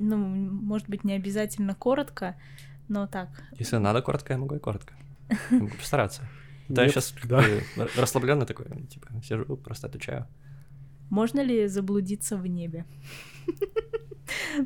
[0.00, 2.36] Ну, может быть, не обязательно коротко,
[2.88, 3.28] но так.
[3.58, 4.94] Если надо коротко, я могу и коротко.
[5.50, 6.22] Я могу постараться.
[6.68, 7.44] Да, я сейчас да.
[7.96, 10.26] расслабленный такой, типа, сижу, просто отвечаю.
[11.10, 12.84] Можно ли заблудиться в небе?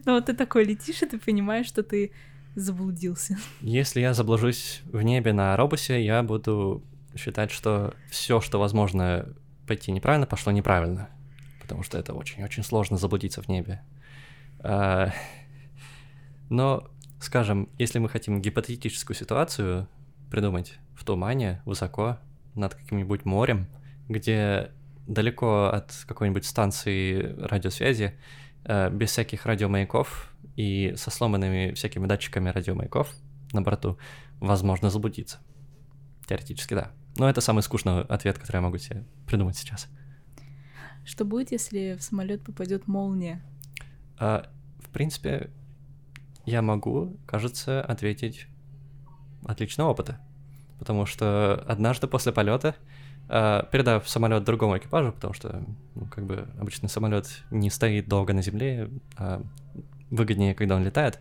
[0.05, 2.13] Ну вот ты такой летишь, и ты понимаешь, что ты
[2.55, 3.37] заблудился.
[3.61, 6.85] Если я заблужусь в небе на робусе, я буду
[7.17, 9.35] считать, что все, что возможно
[9.67, 11.09] пойти неправильно, пошло неправильно.
[11.61, 13.83] Потому что это очень-очень сложно заблудиться в небе.
[14.69, 15.13] А,
[16.49, 16.91] Но,
[17.21, 19.89] скажем, если мы хотим гипотетическую ситуацию
[20.29, 22.19] придумать в тумане, высоко,
[22.57, 23.69] над каким-нибудь морем,
[24.09, 24.73] где
[25.07, 28.19] далеко от какой-нибудь станции радиосвязи,
[28.65, 33.15] э, без всяких радиомаяков и со сломанными всякими датчиками радиомаяков
[33.53, 33.99] на борту,
[34.41, 35.39] возможно заблудиться.
[36.27, 36.91] Теоретически, да.
[37.17, 39.89] Но это самый скучный ответ, который я могу себе придумать сейчас.
[41.05, 43.41] Что будет, если в самолет попадет молния?
[44.19, 44.51] А,
[44.97, 45.51] принципе,
[46.47, 48.47] я могу, кажется, ответить
[49.45, 50.19] отличного опыта.
[50.79, 52.75] Потому что однажды после полета,
[53.29, 55.63] передав самолет другому экипажу, потому что,
[55.95, 58.89] ну, как бы, обычно самолет не стоит долго на земле,
[59.19, 59.43] а
[60.11, 61.21] выгоднее, когда он летает.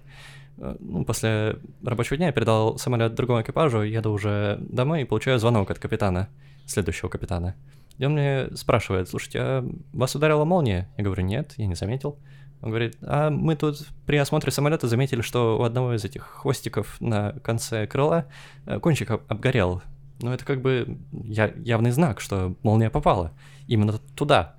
[0.57, 5.37] А, ну, после рабочего дня я передал самолет другому экипажу, еду уже домой и получаю
[5.37, 6.29] звонок от капитана,
[6.65, 7.55] следующего капитана.
[7.97, 10.89] И он мне спрашивает, слушайте, а вас ударила молния?
[10.97, 12.17] Я говорю, нет, я не заметил.
[12.65, 16.99] Он говорит, а мы тут при осмотре самолета заметили, что у одного из этих хвостиков
[16.99, 18.25] на конце крыла
[18.65, 19.83] э, кончик об- обгорел.
[20.19, 23.33] Ну, это как бы явный знак, что молния попала
[23.67, 24.55] именно туда.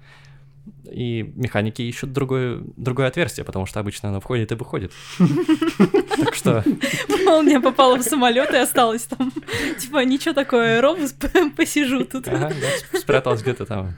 [0.84, 4.92] И механики ищут другое, другое отверстие, потому что обычно оно входит и выходит.
[6.16, 6.62] Так что...
[7.24, 9.32] Молния попала в самолет и осталась там.
[9.80, 11.12] Типа, ничего такое, робус,
[11.56, 12.28] посижу тут.
[12.28, 12.52] Ага,
[12.94, 13.96] спряталась где-то там.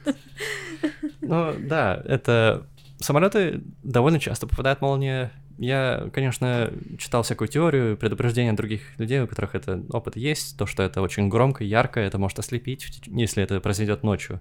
[1.20, 2.66] Ну, да, это...
[3.00, 5.32] Самолеты довольно часто попадает молния.
[5.56, 10.82] Я, конечно, читал всякую теорию, предупреждения других людей, у которых это опыт есть, то, что
[10.82, 14.40] это очень громко, ярко, это может ослепить, если это произойдет ночью.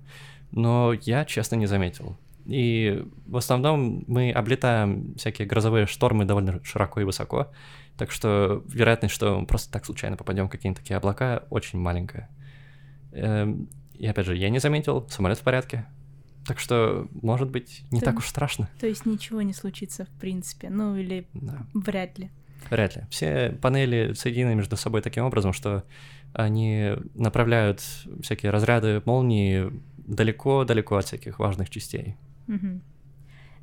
[0.51, 2.17] Но я, честно, не заметил.
[2.45, 7.51] И в основном мы облетаем всякие грозовые штормы довольно широко и высоко,
[7.97, 12.29] так что вероятность, что просто так случайно попадем в какие-нибудь такие облака, очень маленькая.
[13.11, 15.87] Эм, и опять же, я не заметил, самолет в порядке.
[16.47, 18.69] Так что, может быть, не Ты- так уж страшно.
[18.79, 20.69] То есть ничего не случится, в принципе.
[20.69, 21.65] Ну, или Да.
[21.73, 22.31] вряд ли.
[22.69, 23.03] Вряд ли.
[23.09, 25.83] Все панели соединены между собой таким образом, что
[26.33, 27.81] они направляют
[28.21, 32.15] всякие разряды молнии далеко-далеко от всяких важных частей.
[32.47, 32.81] Мгм.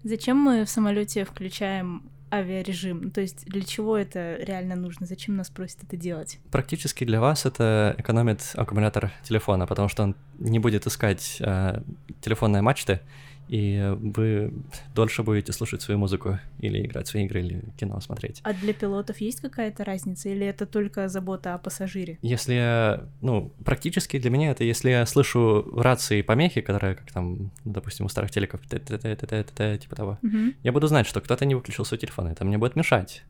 [0.02, 2.02] Зачем мы в самолете включаем
[2.32, 3.10] авиарежим?
[3.10, 5.06] То есть для чего это реально нужно?
[5.06, 6.38] Зачем нас просят это делать?
[6.50, 11.80] Практически для вас это экономит аккумулятор телефона, потому что он не будет искать э,
[12.20, 13.00] телефонные мачты,
[13.48, 14.52] и вы
[14.94, 18.40] дольше будете слушать свою музыку или играть в свои игры, или кино смотреть.
[18.42, 20.28] А для пилотов есть какая-то разница?
[20.28, 22.18] Или это только забота о пассажире?
[22.22, 27.12] Если я, ну, практически для меня это, если я слышу в рации помехи, которые, как
[27.12, 30.18] там, допустим, у старых телеков, типа того,
[30.62, 33.24] я буду знать, что кто-то не выключил свой телефон, это мне будет мешать.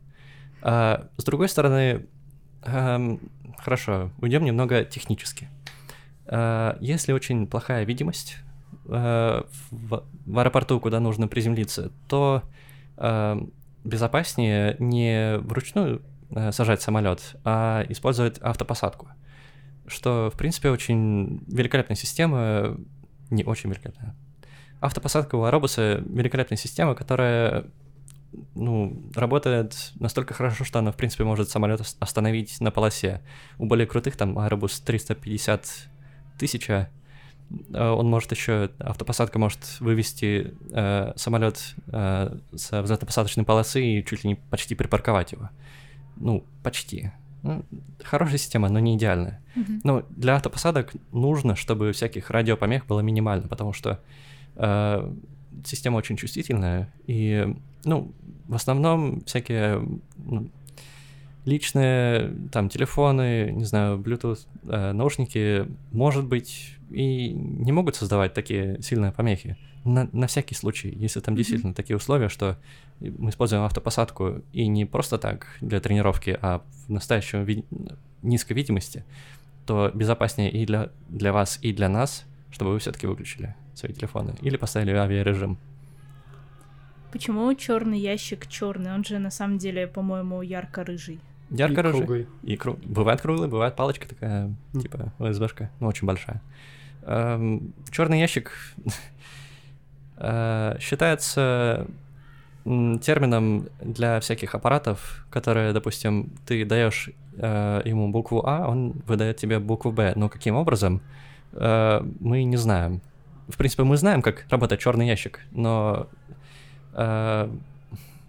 [0.63, 2.07] А, с другой стороны,
[2.63, 3.21] эм,
[3.59, 5.49] хорошо, уйдем немного технически.
[6.27, 8.39] А, если очень плохая видимость
[8.87, 10.05] э, в,
[10.35, 12.43] аэропорту, куда нужно приземлиться, то
[12.97, 13.41] э,
[13.85, 19.09] безопаснее не вручную э, сажать самолет, а использовать автопосадку.
[19.87, 22.77] Что, в принципе, очень великолепная система,
[23.31, 24.15] не очень великолепная.
[24.81, 27.67] Автопосадка у Аэробуса великолепная система, которая
[28.55, 33.23] ну, работает настолько хорошо, что она, в принципе, может самолет ос- остановить на полосе.
[33.59, 35.67] У более крутых, там, Airbus 350
[36.39, 36.91] тысяча,
[37.73, 44.31] он может еще, автопосадка может вывести э, самолет э, с взлетно-посадочной полосы и чуть ли
[44.31, 45.51] не почти припарковать его.
[46.17, 47.13] Ну, почти.
[47.43, 47.65] Ну,
[48.03, 49.43] хорошая система, но не идеальная.
[49.55, 49.81] Мгм.
[49.85, 54.01] Но для автопосадок нужно, чтобы всяких радиопомех было минимально, потому что
[54.57, 55.13] э,
[55.65, 58.13] система очень чувствительная, и, ну,
[58.49, 59.87] в основном всякие
[60.17, 60.51] ну,
[61.45, 68.81] личные, там, телефоны, не знаю, Bluetooth, э, наушники, может быть, и не могут создавать такие
[68.83, 69.57] сильные помехи.
[69.85, 71.39] На, на всякий случай, если там Мгм.
[71.39, 72.57] действительно такие условия, что
[73.01, 77.65] мы используем автопосадку и не просто так для тренировки, а в настоящем ви-
[78.23, 79.05] низкой видимости,
[79.67, 84.35] то безопаснее и для, для вас, и для нас, чтобы вы все-таки выключили свои телефоны
[84.41, 85.59] или поставили авиарежим.
[87.13, 88.93] Почему черный ящик черный?
[88.95, 91.21] Он же на самом деле, по-моему, ярко-рыжий.
[91.51, 92.27] Ярко И круглый.
[92.43, 94.81] И кру- Бывает круглый, бывает палочка такая, М.
[94.81, 96.41] типа ОСБшка, ну, очень большая.
[97.91, 98.51] черный ящик
[100.17, 101.87] э, считается
[102.65, 109.59] термином для всяких аппаратов, которые, допустим, ты даешь э, ему букву А, он выдает тебе
[109.59, 110.15] букву Б.
[110.17, 111.03] Но каким образом,
[111.53, 113.03] э, мы не знаем.
[113.49, 116.07] В принципе, мы знаем, как работает черный ящик, но,
[116.95, 117.51] э,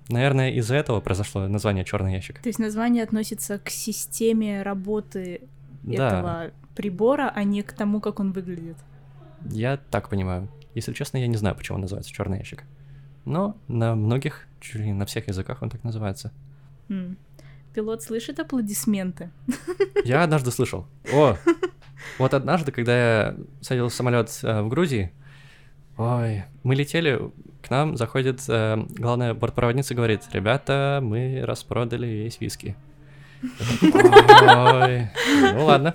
[0.10, 2.40] наверное, из-за этого произошло название черный ящик.
[2.42, 5.42] То есть название относится к системе работы
[5.84, 6.08] Да.
[6.08, 8.78] этого прибора, а не к тому, как он выглядит.
[9.52, 10.48] Я так понимаю.
[10.74, 12.64] Если честно, я не знаю, почему он называется черный ящик.
[13.26, 16.32] Но на многих, чуть ли на всех языках он так называется.
[16.90, 17.18] М.
[17.74, 19.30] Пилот слышит аплодисменты.
[20.06, 20.86] Я однажды слышал.
[21.14, 21.36] О,
[22.20, 25.12] вот однажды, когда я садился в самолет э, в Грузии,
[25.98, 27.20] ой, мы летели,
[27.62, 32.76] к нам заходит э, главная бортпроводница и говорит, ребята, мы распродали весь виски.
[33.82, 35.10] Ой,
[35.54, 35.94] ну ладно.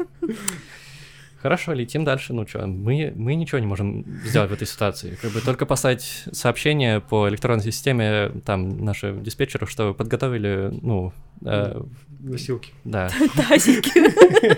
[1.43, 2.35] Хорошо, летим дальше.
[2.35, 5.17] Ну что, мы, мы ничего не можем сделать в этой ситуации.
[5.21, 11.81] Как бы только послать сообщение по электронной системе там нашим диспетчеру, что подготовили, ну, э,
[12.19, 12.73] Носилки.
[12.85, 13.91] да, Тазики.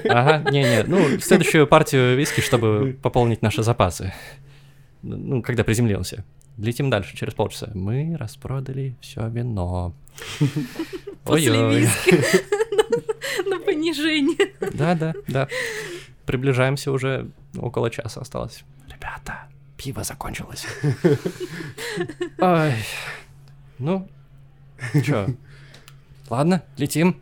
[0.09, 4.13] Ага, не-не, ну, следующую партию виски, чтобы пополнить наши запасы.
[5.03, 6.25] Ну, когда приземлился.
[6.59, 7.71] Летим дальше, через полчаса.
[7.75, 9.95] Мы распродали все вино.
[11.25, 12.21] После виски.
[13.49, 14.53] На понижение.
[14.73, 15.49] Да, да, да.
[16.27, 18.65] Приближаемся уже около часа осталось.
[18.89, 20.67] Ребята, пиво закончилось.
[22.39, 22.73] Ой.
[23.79, 24.09] Ну,
[25.05, 25.29] чё?
[26.29, 27.21] Ладно, летим.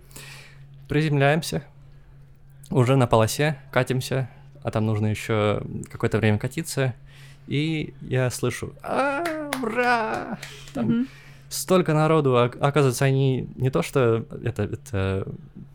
[0.89, 1.65] Приземляемся.
[2.71, 4.29] Уже на полосе катимся,
[4.63, 6.95] а там нужно еще какое-то время катиться.
[7.51, 9.25] И я слышу, «А,
[9.63, 10.39] ура!
[10.73, 11.09] Там Мгм.
[11.49, 15.27] столько народу, а- оказывается, они не то что это, это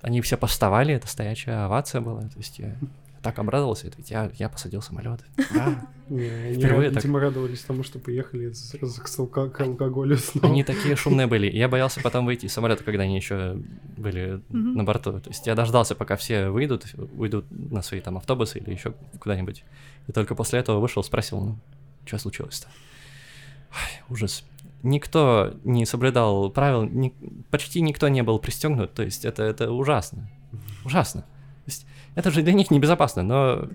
[0.01, 2.76] они все поставали, это стоячая овация была, то есть я
[3.21, 5.19] так обрадовался, это ведь я, я посадил самолет.
[6.09, 7.03] Не, они, Впервые так.
[7.03, 10.47] видимо, радовались тому, что поехали сразу к, алко- к алкоголю снова.
[10.47, 11.49] Они такие шумные были.
[11.49, 13.57] Я боялся потом выйти из самолета, когда они еще
[13.97, 15.19] были на борту.
[15.19, 16.86] То есть я дождался, пока все выйдут,
[17.17, 19.63] уйдут на свои там автобусы или еще куда-нибудь.
[20.08, 21.58] И только после этого вышел, спросил, ну,
[22.06, 22.68] что случилось-то?
[24.10, 24.43] Ужас.
[24.84, 27.14] Никто не соблюдал правил, ни-
[27.49, 28.93] почти никто не был пристегнут.
[28.93, 30.30] То есть это, это ужасно.
[30.84, 31.22] Ужасно.
[31.22, 33.68] То есть это же для них небезопасно, но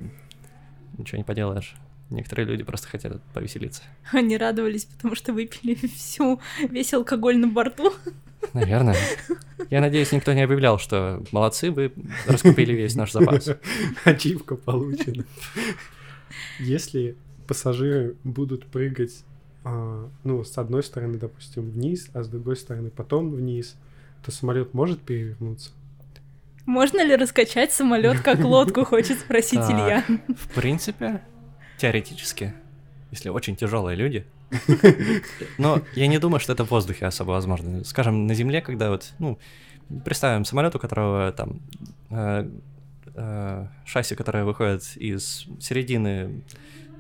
[0.97, 1.74] ничего не поделаешь.
[2.11, 3.83] Некоторые люди просто хотят повеселиться.
[4.12, 7.93] Они радовались, потому что выпили всю, весь алкоголь на борту.
[8.53, 8.97] Наверное.
[9.68, 11.93] Я надеюсь, никто не объявлял, что молодцы, вы
[12.26, 13.51] раскупили весь наш запас.
[14.05, 15.24] Ачивка получена.
[16.59, 17.16] Если
[17.47, 19.24] пассажиры будут прыгать,
[19.64, 23.76] а, ну, с одной стороны, допустим, вниз, а с другой стороны потом вниз,
[24.24, 25.70] то самолет может перевернуться.
[26.66, 29.61] Можно ли раскачать самолет как лодку, хочет спросить.
[29.61, 30.05] Илья.
[30.28, 31.22] В принципе,
[31.78, 32.55] теоретически,
[33.11, 34.26] если очень тяжелые люди.
[35.59, 37.85] Но я не думаю, что это в воздухе особо возможно.
[37.85, 39.39] Скажем, на земле, когда вот, ну,
[40.05, 41.61] представим самолет, у которого там
[42.11, 42.49] э,
[43.21, 46.43] э, шасси, которое выходит из середины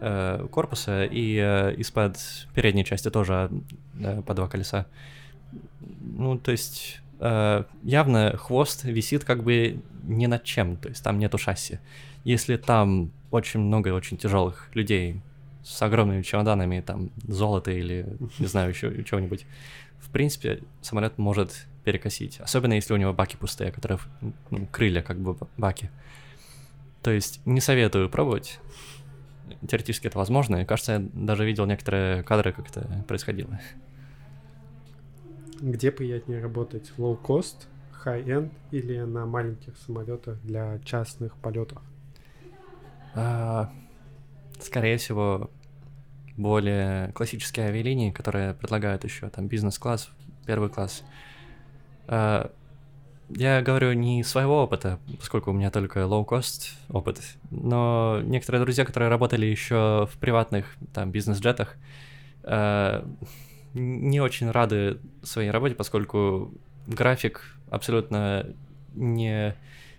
[0.00, 2.16] э, корпуса и э, из-под
[2.54, 3.50] передней части тоже
[3.98, 4.86] э, по два колеса.
[6.00, 11.18] Ну, то есть э, явно хвост висит как бы не над чем, то есть там
[11.18, 11.78] нету шасси.
[12.24, 15.20] Если там очень много очень тяжелых людей
[15.62, 18.06] с огромными чемоданами, там, золота или,
[18.38, 19.46] не знаю, еще чего-нибудь,
[19.98, 22.40] в принципе, самолет может перекосить.
[22.40, 23.98] Особенно если у него баки пустые, которые,
[24.50, 25.90] ну, крылья как бы баки.
[27.02, 28.60] То есть не советую пробовать.
[29.66, 33.60] Теоретически это возможно, и кажется, я даже видел некоторые кадры, как это происходило.
[35.60, 36.92] Где приятнее работать?
[36.96, 37.66] Low-cost,
[38.04, 41.82] high-end или на маленьких самолетах для частных полетов?
[43.14, 43.72] А,
[44.60, 45.50] Скорее всего,
[46.36, 50.10] более классические авиалинии, которые предлагают еще там бизнес-класс,
[50.46, 51.02] первый класс.
[52.06, 52.52] А,
[53.36, 57.20] Я говорю не своего опыта, поскольку у меня только low-cost опыт,
[57.50, 61.76] но некоторые друзья, которые работали еще в приватных там бизнес-джетах,
[62.42, 63.06] а,
[63.74, 66.52] не очень рады своей работе, поскольку
[66.88, 68.46] график абсолютно
[68.94, 69.54] не,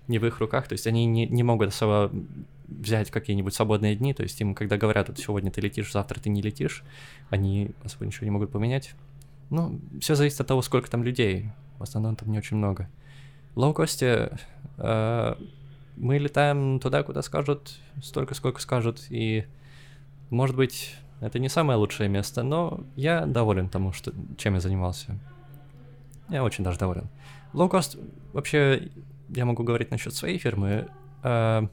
[0.08, 2.12] не в их руках, то есть они не, не могут особо
[2.68, 6.30] взять какие-нибудь свободные дни, то есть им, когда говорят, вот сегодня ты летишь, завтра ты
[6.30, 6.84] не летишь,
[7.30, 8.92] они особо ничего не могут поменять.
[9.50, 11.50] Ну, все зависит от того, сколько там людей.
[11.78, 12.90] В основном там не очень много.
[13.56, 14.38] Лоукосте
[14.78, 15.36] э,
[15.98, 19.46] мы летаем туда, куда скажут, столько, сколько скажут, и,
[20.30, 25.20] может быть, это не самое лучшее место, но я доволен тому, что, чем я занимался.
[26.30, 27.10] Я очень даже доволен.
[27.54, 27.98] Лоукост,
[28.34, 28.90] вообще,
[29.30, 30.88] я могу говорить насчет своей фирмы.
[31.24, 31.68] э,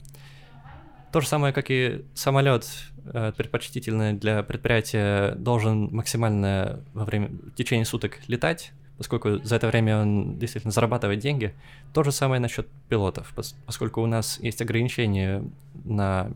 [1.10, 2.68] то же самое, как и самолет,
[3.06, 9.68] э, предпочтительный для предприятия, должен максимально во время, в течение суток летать, поскольку за это
[9.68, 11.54] время он действительно зарабатывает деньги.
[11.94, 15.42] То же самое насчет пилотов, пос- поскольку у нас есть ограничения
[15.84, 16.30] на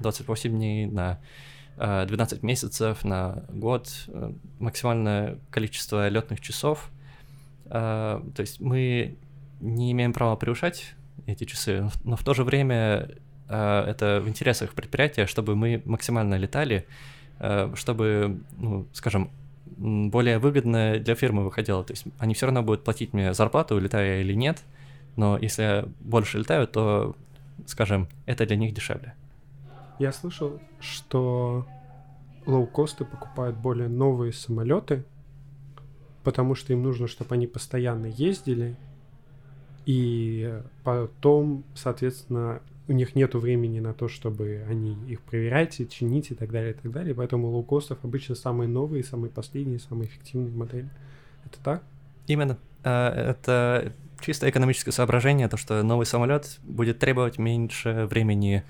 [0.00, 1.18] 28 дней, на
[1.78, 6.90] э, 12 месяцев, на год, э, максимальное количество летных часов.
[7.66, 9.16] Э, То есть мы
[9.60, 10.94] не имеем права превышать
[11.26, 13.08] эти часы, но в то же время
[13.48, 16.86] э, это в интересах предприятия, чтобы мы максимально летали,
[17.38, 19.30] э, чтобы, ну, скажем,
[19.82, 21.82] более выгодно для фирмы выходило.
[21.82, 24.62] То есть они все равно будут платить мне зарплату, летая я или нет.
[25.16, 27.16] Но если больше летают, то,
[27.66, 29.14] скажем, это для них дешевле.
[29.98, 31.66] Я слышал, что
[32.46, 35.04] лоукосты покупают более новые самолеты,
[36.22, 38.76] потому что им нужно, чтобы они постоянно ездили,
[39.84, 46.30] и потом, соответственно, у них нет времени на то, чтобы они их проверять и чинить
[46.30, 47.14] и так далее, и так далее.
[47.14, 50.88] Поэтому лоукостов обычно самые новые, самые последние, самые эффективные модели.
[51.44, 51.82] Это так?
[52.26, 52.58] Именно.
[52.84, 58.62] А, Это чисто экономическое соображение, то, что новый самолет будет требовать меньше времени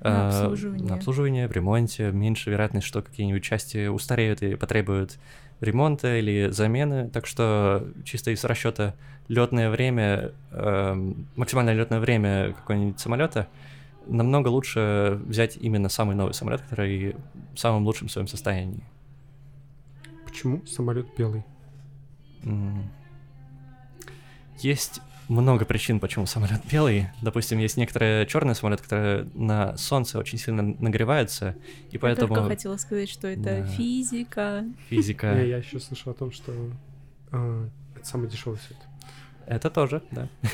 [0.00, 0.88] На а, обслуживание.
[0.88, 5.18] на обслуживание, в ремонте, меньше вероятность, что какие-нибудь части устареют и потребуют
[5.60, 7.08] ремонта или замены.
[7.10, 8.94] Так что чисто из расчета
[9.28, 13.48] летное время, эм, максимальное летное время какого-нибудь самолета,
[14.06, 17.16] намного лучше взять именно самый новый самолет, который
[17.54, 18.84] в самом лучшем своем состоянии.
[20.24, 21.44] Почему самолет белый?
[24.58, 27.08] Есть много причин, почему самолет белый.
[27.22, 31.54] Допустим, есть некоторые черные самолеты, которые на солнце очень сильно нагреваются,
[31.90, 33.64] и Я поэтому только хотела сказать, что это Да.
[33.66, 34.64] физика.
[34.88, 35.26] физика.
[35.26, 36.52] Я, я еще слышал о том, что
[37.30, 38.78] а, это самый дешевый цвет.
[39.46, 40.28] Это тоже, да.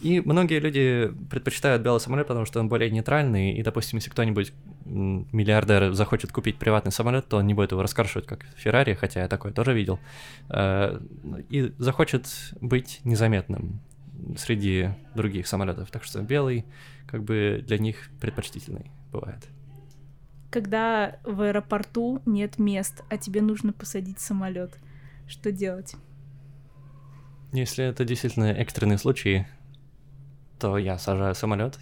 [0.00, 4.50] И многие люди предпочитают белый самолет, потому что он более нейтральный, и, допустим, если кто-нибудь
[4.86, 9.28] миллиардер захочет купить приватный самолет, то он не будет его раскрашивать как Феррари, хотя я
[9.28, 10.00] такое тоже видел,
[10.48, 10.98] Э,
[11.50, 12.26] и захочет
[12.62, 13.80] быть незаметным
[14.36, 15.90] среди других самолетов.
[15.90, 16.66] Так что белый
[17.06, 19.48] как бы для них предпочтительный бывает.
[20.50, 24.78] Когда в аэропорту нет мест, а тебе нужно посадить самолет,
[25.26, 25.96] что делать?
[27.52, 29.46] Если это действительно экстренные случаи,
[30.58, 31.78] то я сажаю самолет.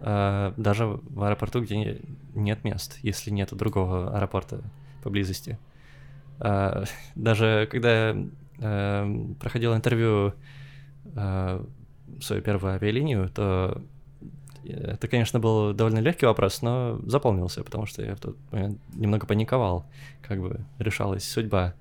[0.00, 2.00] э, даже в аэропорту, где не-
[2.34, 4.62] нет мест, если нет другого аэропорта
[5.02, 5.58] поблизости.
[6.40, 6.84] Э,
[7.16, 8.16] даже когда
[8.58, 10.34] э, проходил интервью
[12.20, 13.82] свою первую авиалинию, то
[14.64, 19.26] это, конечно, был довольно легкий вопрос, но заполнился, потому что я в тот момент немного
[19.26, 19.86] паниковал,
[20.22, 21.74] как бы решалась судьба.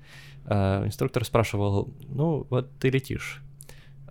[0.45, 3.41] Э, инструктор спрашивал, ну, вот ты летишь,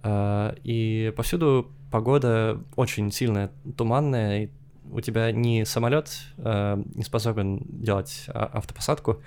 [0.02, 4.48] Э, и повсюду погода очень сильная, туманная, и
[4.90, 9.22] у тебя ни самолет э, не способен делать а- автопосадку,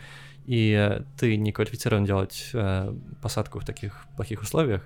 [0.45, 4.83] и э, ты не квалифицирован делать э, посадку в таких плохих условиях,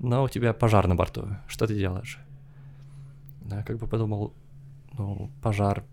[0.00, 1.28] но у тебя пожар на борту.
[1.46, 2.18] Что ты делаешь?
[3.50, 4.32] Я как бы подумал,
[4.98, 5.84] ну, пожар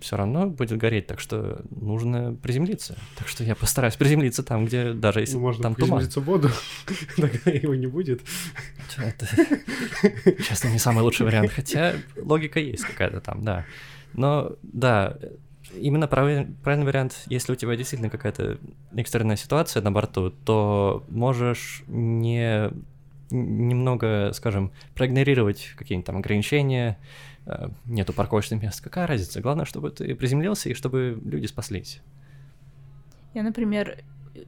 [0.00, 2.98] все равно будет гореть, так что нужно приземлиться.
[3.16, 5.98] Так что я постараюсь приземлиться там, где даже если Ну, можно там туман.
[6.00, 6.48] приземлиться в воду,
[7.16, 8.22] тогда его не будет.
[8.98, 9.26] Это,
[10.42, 13.64] честно, не самый лучший вариант, хотя логика есть какая-то там, да.
[14.12, 15.16] Но, да,
[15.76, 18.58] именно правиль- правильный вариант, если у тебя действительно какая-то
[18.96, 22.70] экстренная ситуация на борту, то можешь не
[23.30, 26.98] немного, скажем, проигнорировать какие-нибудь там ограничения,
[27.46, 29.40] э, нету парковочных мест, какая разница?
[29.40, 32.00] Главное, чтобы ты приземлился и чтобы люди спаслись.
[33.34, 33.98] Я, например,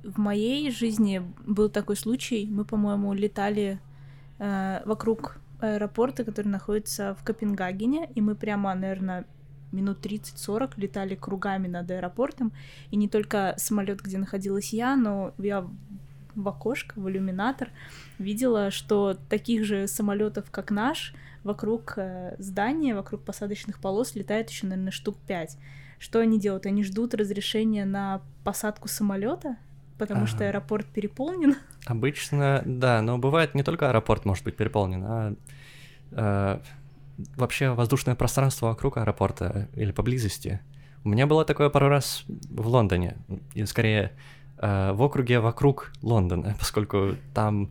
[0.04, 2.46] в моей жизни был такой случай.
[2.50, 3.78] Мы, по-моему, летали
[4.38, 9.24] э, вокруг аэропорта, который находится в Копенгагене, и мы прямо, наверное,
[9.72, 12.52] минут 30-40 летали кругами над аэропортом.
[12.90, 15.66] И не только самолет, где находилась я, но я
[16.36, 17.70] в окошко, в иллюминатор
[18.18, 24.66] видела, что таких же самолетов, как наш, вокруг э, здания, вокруг посадочных полос летает еще,
[24.66, 25.56] наверное, штук 5.
[25.98, 26.66] Что они делают?
[26.66, 29.56] Они ждут разрешения на посадку самолета,
[29.98, 30.48] потому что Ага.
[30.48, 31.56] аэропорт переполнен.
[31.86, 35.34] Обычно, да, но бывает не только аэропорт может быть переполнен, а
[36.12, 36.60] э,
[37.36, 40.60] вообще воздушное пространство вокруг аэропорта или поблизости.
[41.04, 43.16] У меня было такое пару раз в Лондоне,
[43.54, 44.12] или скорее
[44.58, 47.70] в округе вокруг Лондона, поскольку там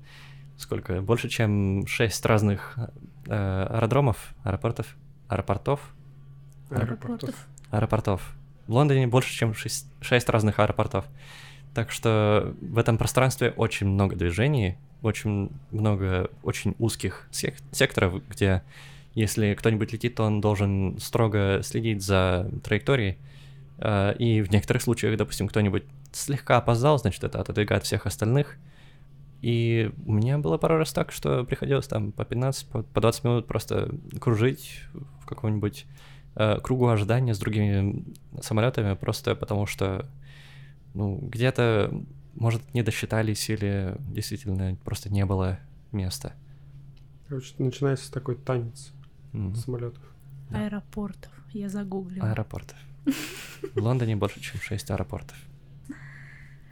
[0.58, 2.78] сколько, больше чем шесть разных
[3.28, 4.96] э, аэродромов, аэропортов,
[5.28, 5.80] аэропортов,
[6.70, 7.36] Аэропортов.
[7.72, 8.36] аэропортов.
[8.68, 11.06] В Лондоне больше, чем шесть, шесть разных аэропортов.
[11.74, 18.64] Так что в этом пространстве очень много движений, очень много очень узких сек- секторов, где
[19.14, 23.18] если кто-нибудь летит, то он должен строго следить за траекторией.
[23.78, 25.84] Э, И в некоторых случаях, допустим, кто-нибудь
[26.16, 28.58] слегка опоздал, значит, это отодвигает всех остальных.
[29.42, 33.24] И у меня было пару раз так, что приходилось там по 15, по по 20
[33.26, 34.82] минут просто кружить
[35.22, 35.86] в каком-нибудь
[36.36, 38.06] э, кругу ожидания с другими
[38.42, 40.10] самолетами, просто потому что,
[40.94, 41.92] ну, где-то,
[42.34, 45.60] может, не досчитались или действительно просто не было
[45.92, 46.34] места.
[47.28, 48.94] Короче, начинается такой танец
[49.34, 49.56] Мгм.
[49.56, 50.04] самолетов.
[50.50, 50.66] Да.
[50.66, 51.32] Аэропортов.
[51.54, 52.30] Я загуглила.
[52.32, 52.78] Аэропортов.
[53.76, 55.38] В Лондоне больше, чем 6 аэропортов.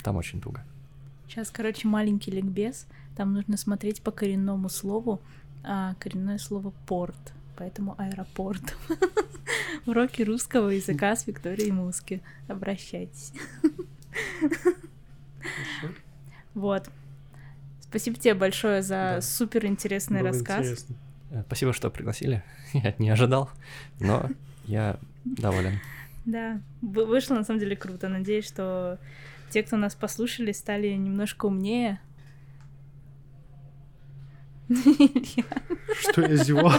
[0.03, 0.61] Там очень туго.
[1.27, 2.85] Сейчас, короче, маленький ликбез.
[3.15, 5.21] Там нужно смотреть по коренному слову
[5.63, 8.75] а, коренное слово порт, поэтому аэропорт.
[9.85, 12.21] Уроки русского языка с Викторией Муски.
[12.47, 13.31] Обращайтесь.
[16.53, 16.89] Вот.
[17.81, 19.21] Спасибо тебе большое за Да.
[19.21, 20.59] супер интересный Было рассказ.
[20.65, 20.95] интересно.
[21.31, 22.43] Э, Спасибо, что пригласили.
[22.73, 23.49] Я не ожидал,
[23.99, 24.29] но
[24.65, 25.79] я доволен.
[26.25, 28.07] Да, вы- вышло на самом деле круто.
[28.09, 28.97] Надеюсь, что
[29.53, 32.01] те, кто нас послушали, стали немножко умнее.
[34.73, 36.73] Что я зевал?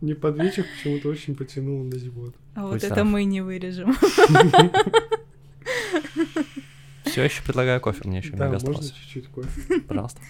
[0.00, 2.36] Мне под вечер почему-то очень потянуло на зевот.
[2.54, 3.96] А вот это мы не вырежем.
[7.04, 8.92] Все еще предлагаю кофе, мне еще Да, много можно осталось.
[8.92, 9.80] чуть-чуть кофе.
[9.80, 10.20] Пожалуйста.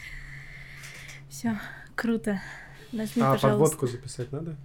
[1.28, 1.58] Все,
[1.94, 2.40] круто.
[2.92, 3.48] Нажми, А пожалуйста.
[3.48, 4.56] подводку записать надо?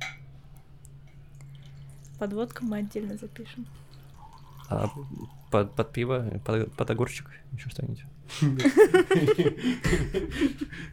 [2.19, 3.65] Подводку мы отдельно запишем.
[4.69, 4.89] А
[5.53, 8.03] под, под пиво, под, под огурчик, еще что-нибудь.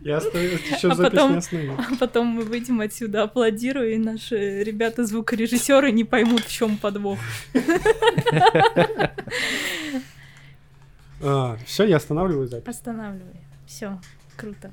[0.03, 1.73] Я оставил, еще А запись потом- не остановил.
[1.79, 7.19] А потом мы выйдем отсюда, аплодируя, и наши ребята-звукорежиссеры не поймут, в чем подвох.
[11.65, 12.69] Все, я останавливаю запись.
[12.77, 13.41] Останавливай.
[13.67, 13.99] Все,
[14.37, 14.71] круто.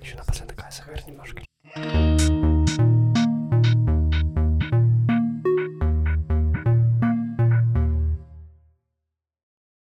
[0.00, 2.49] Еще напоследок, Айзек, немножко.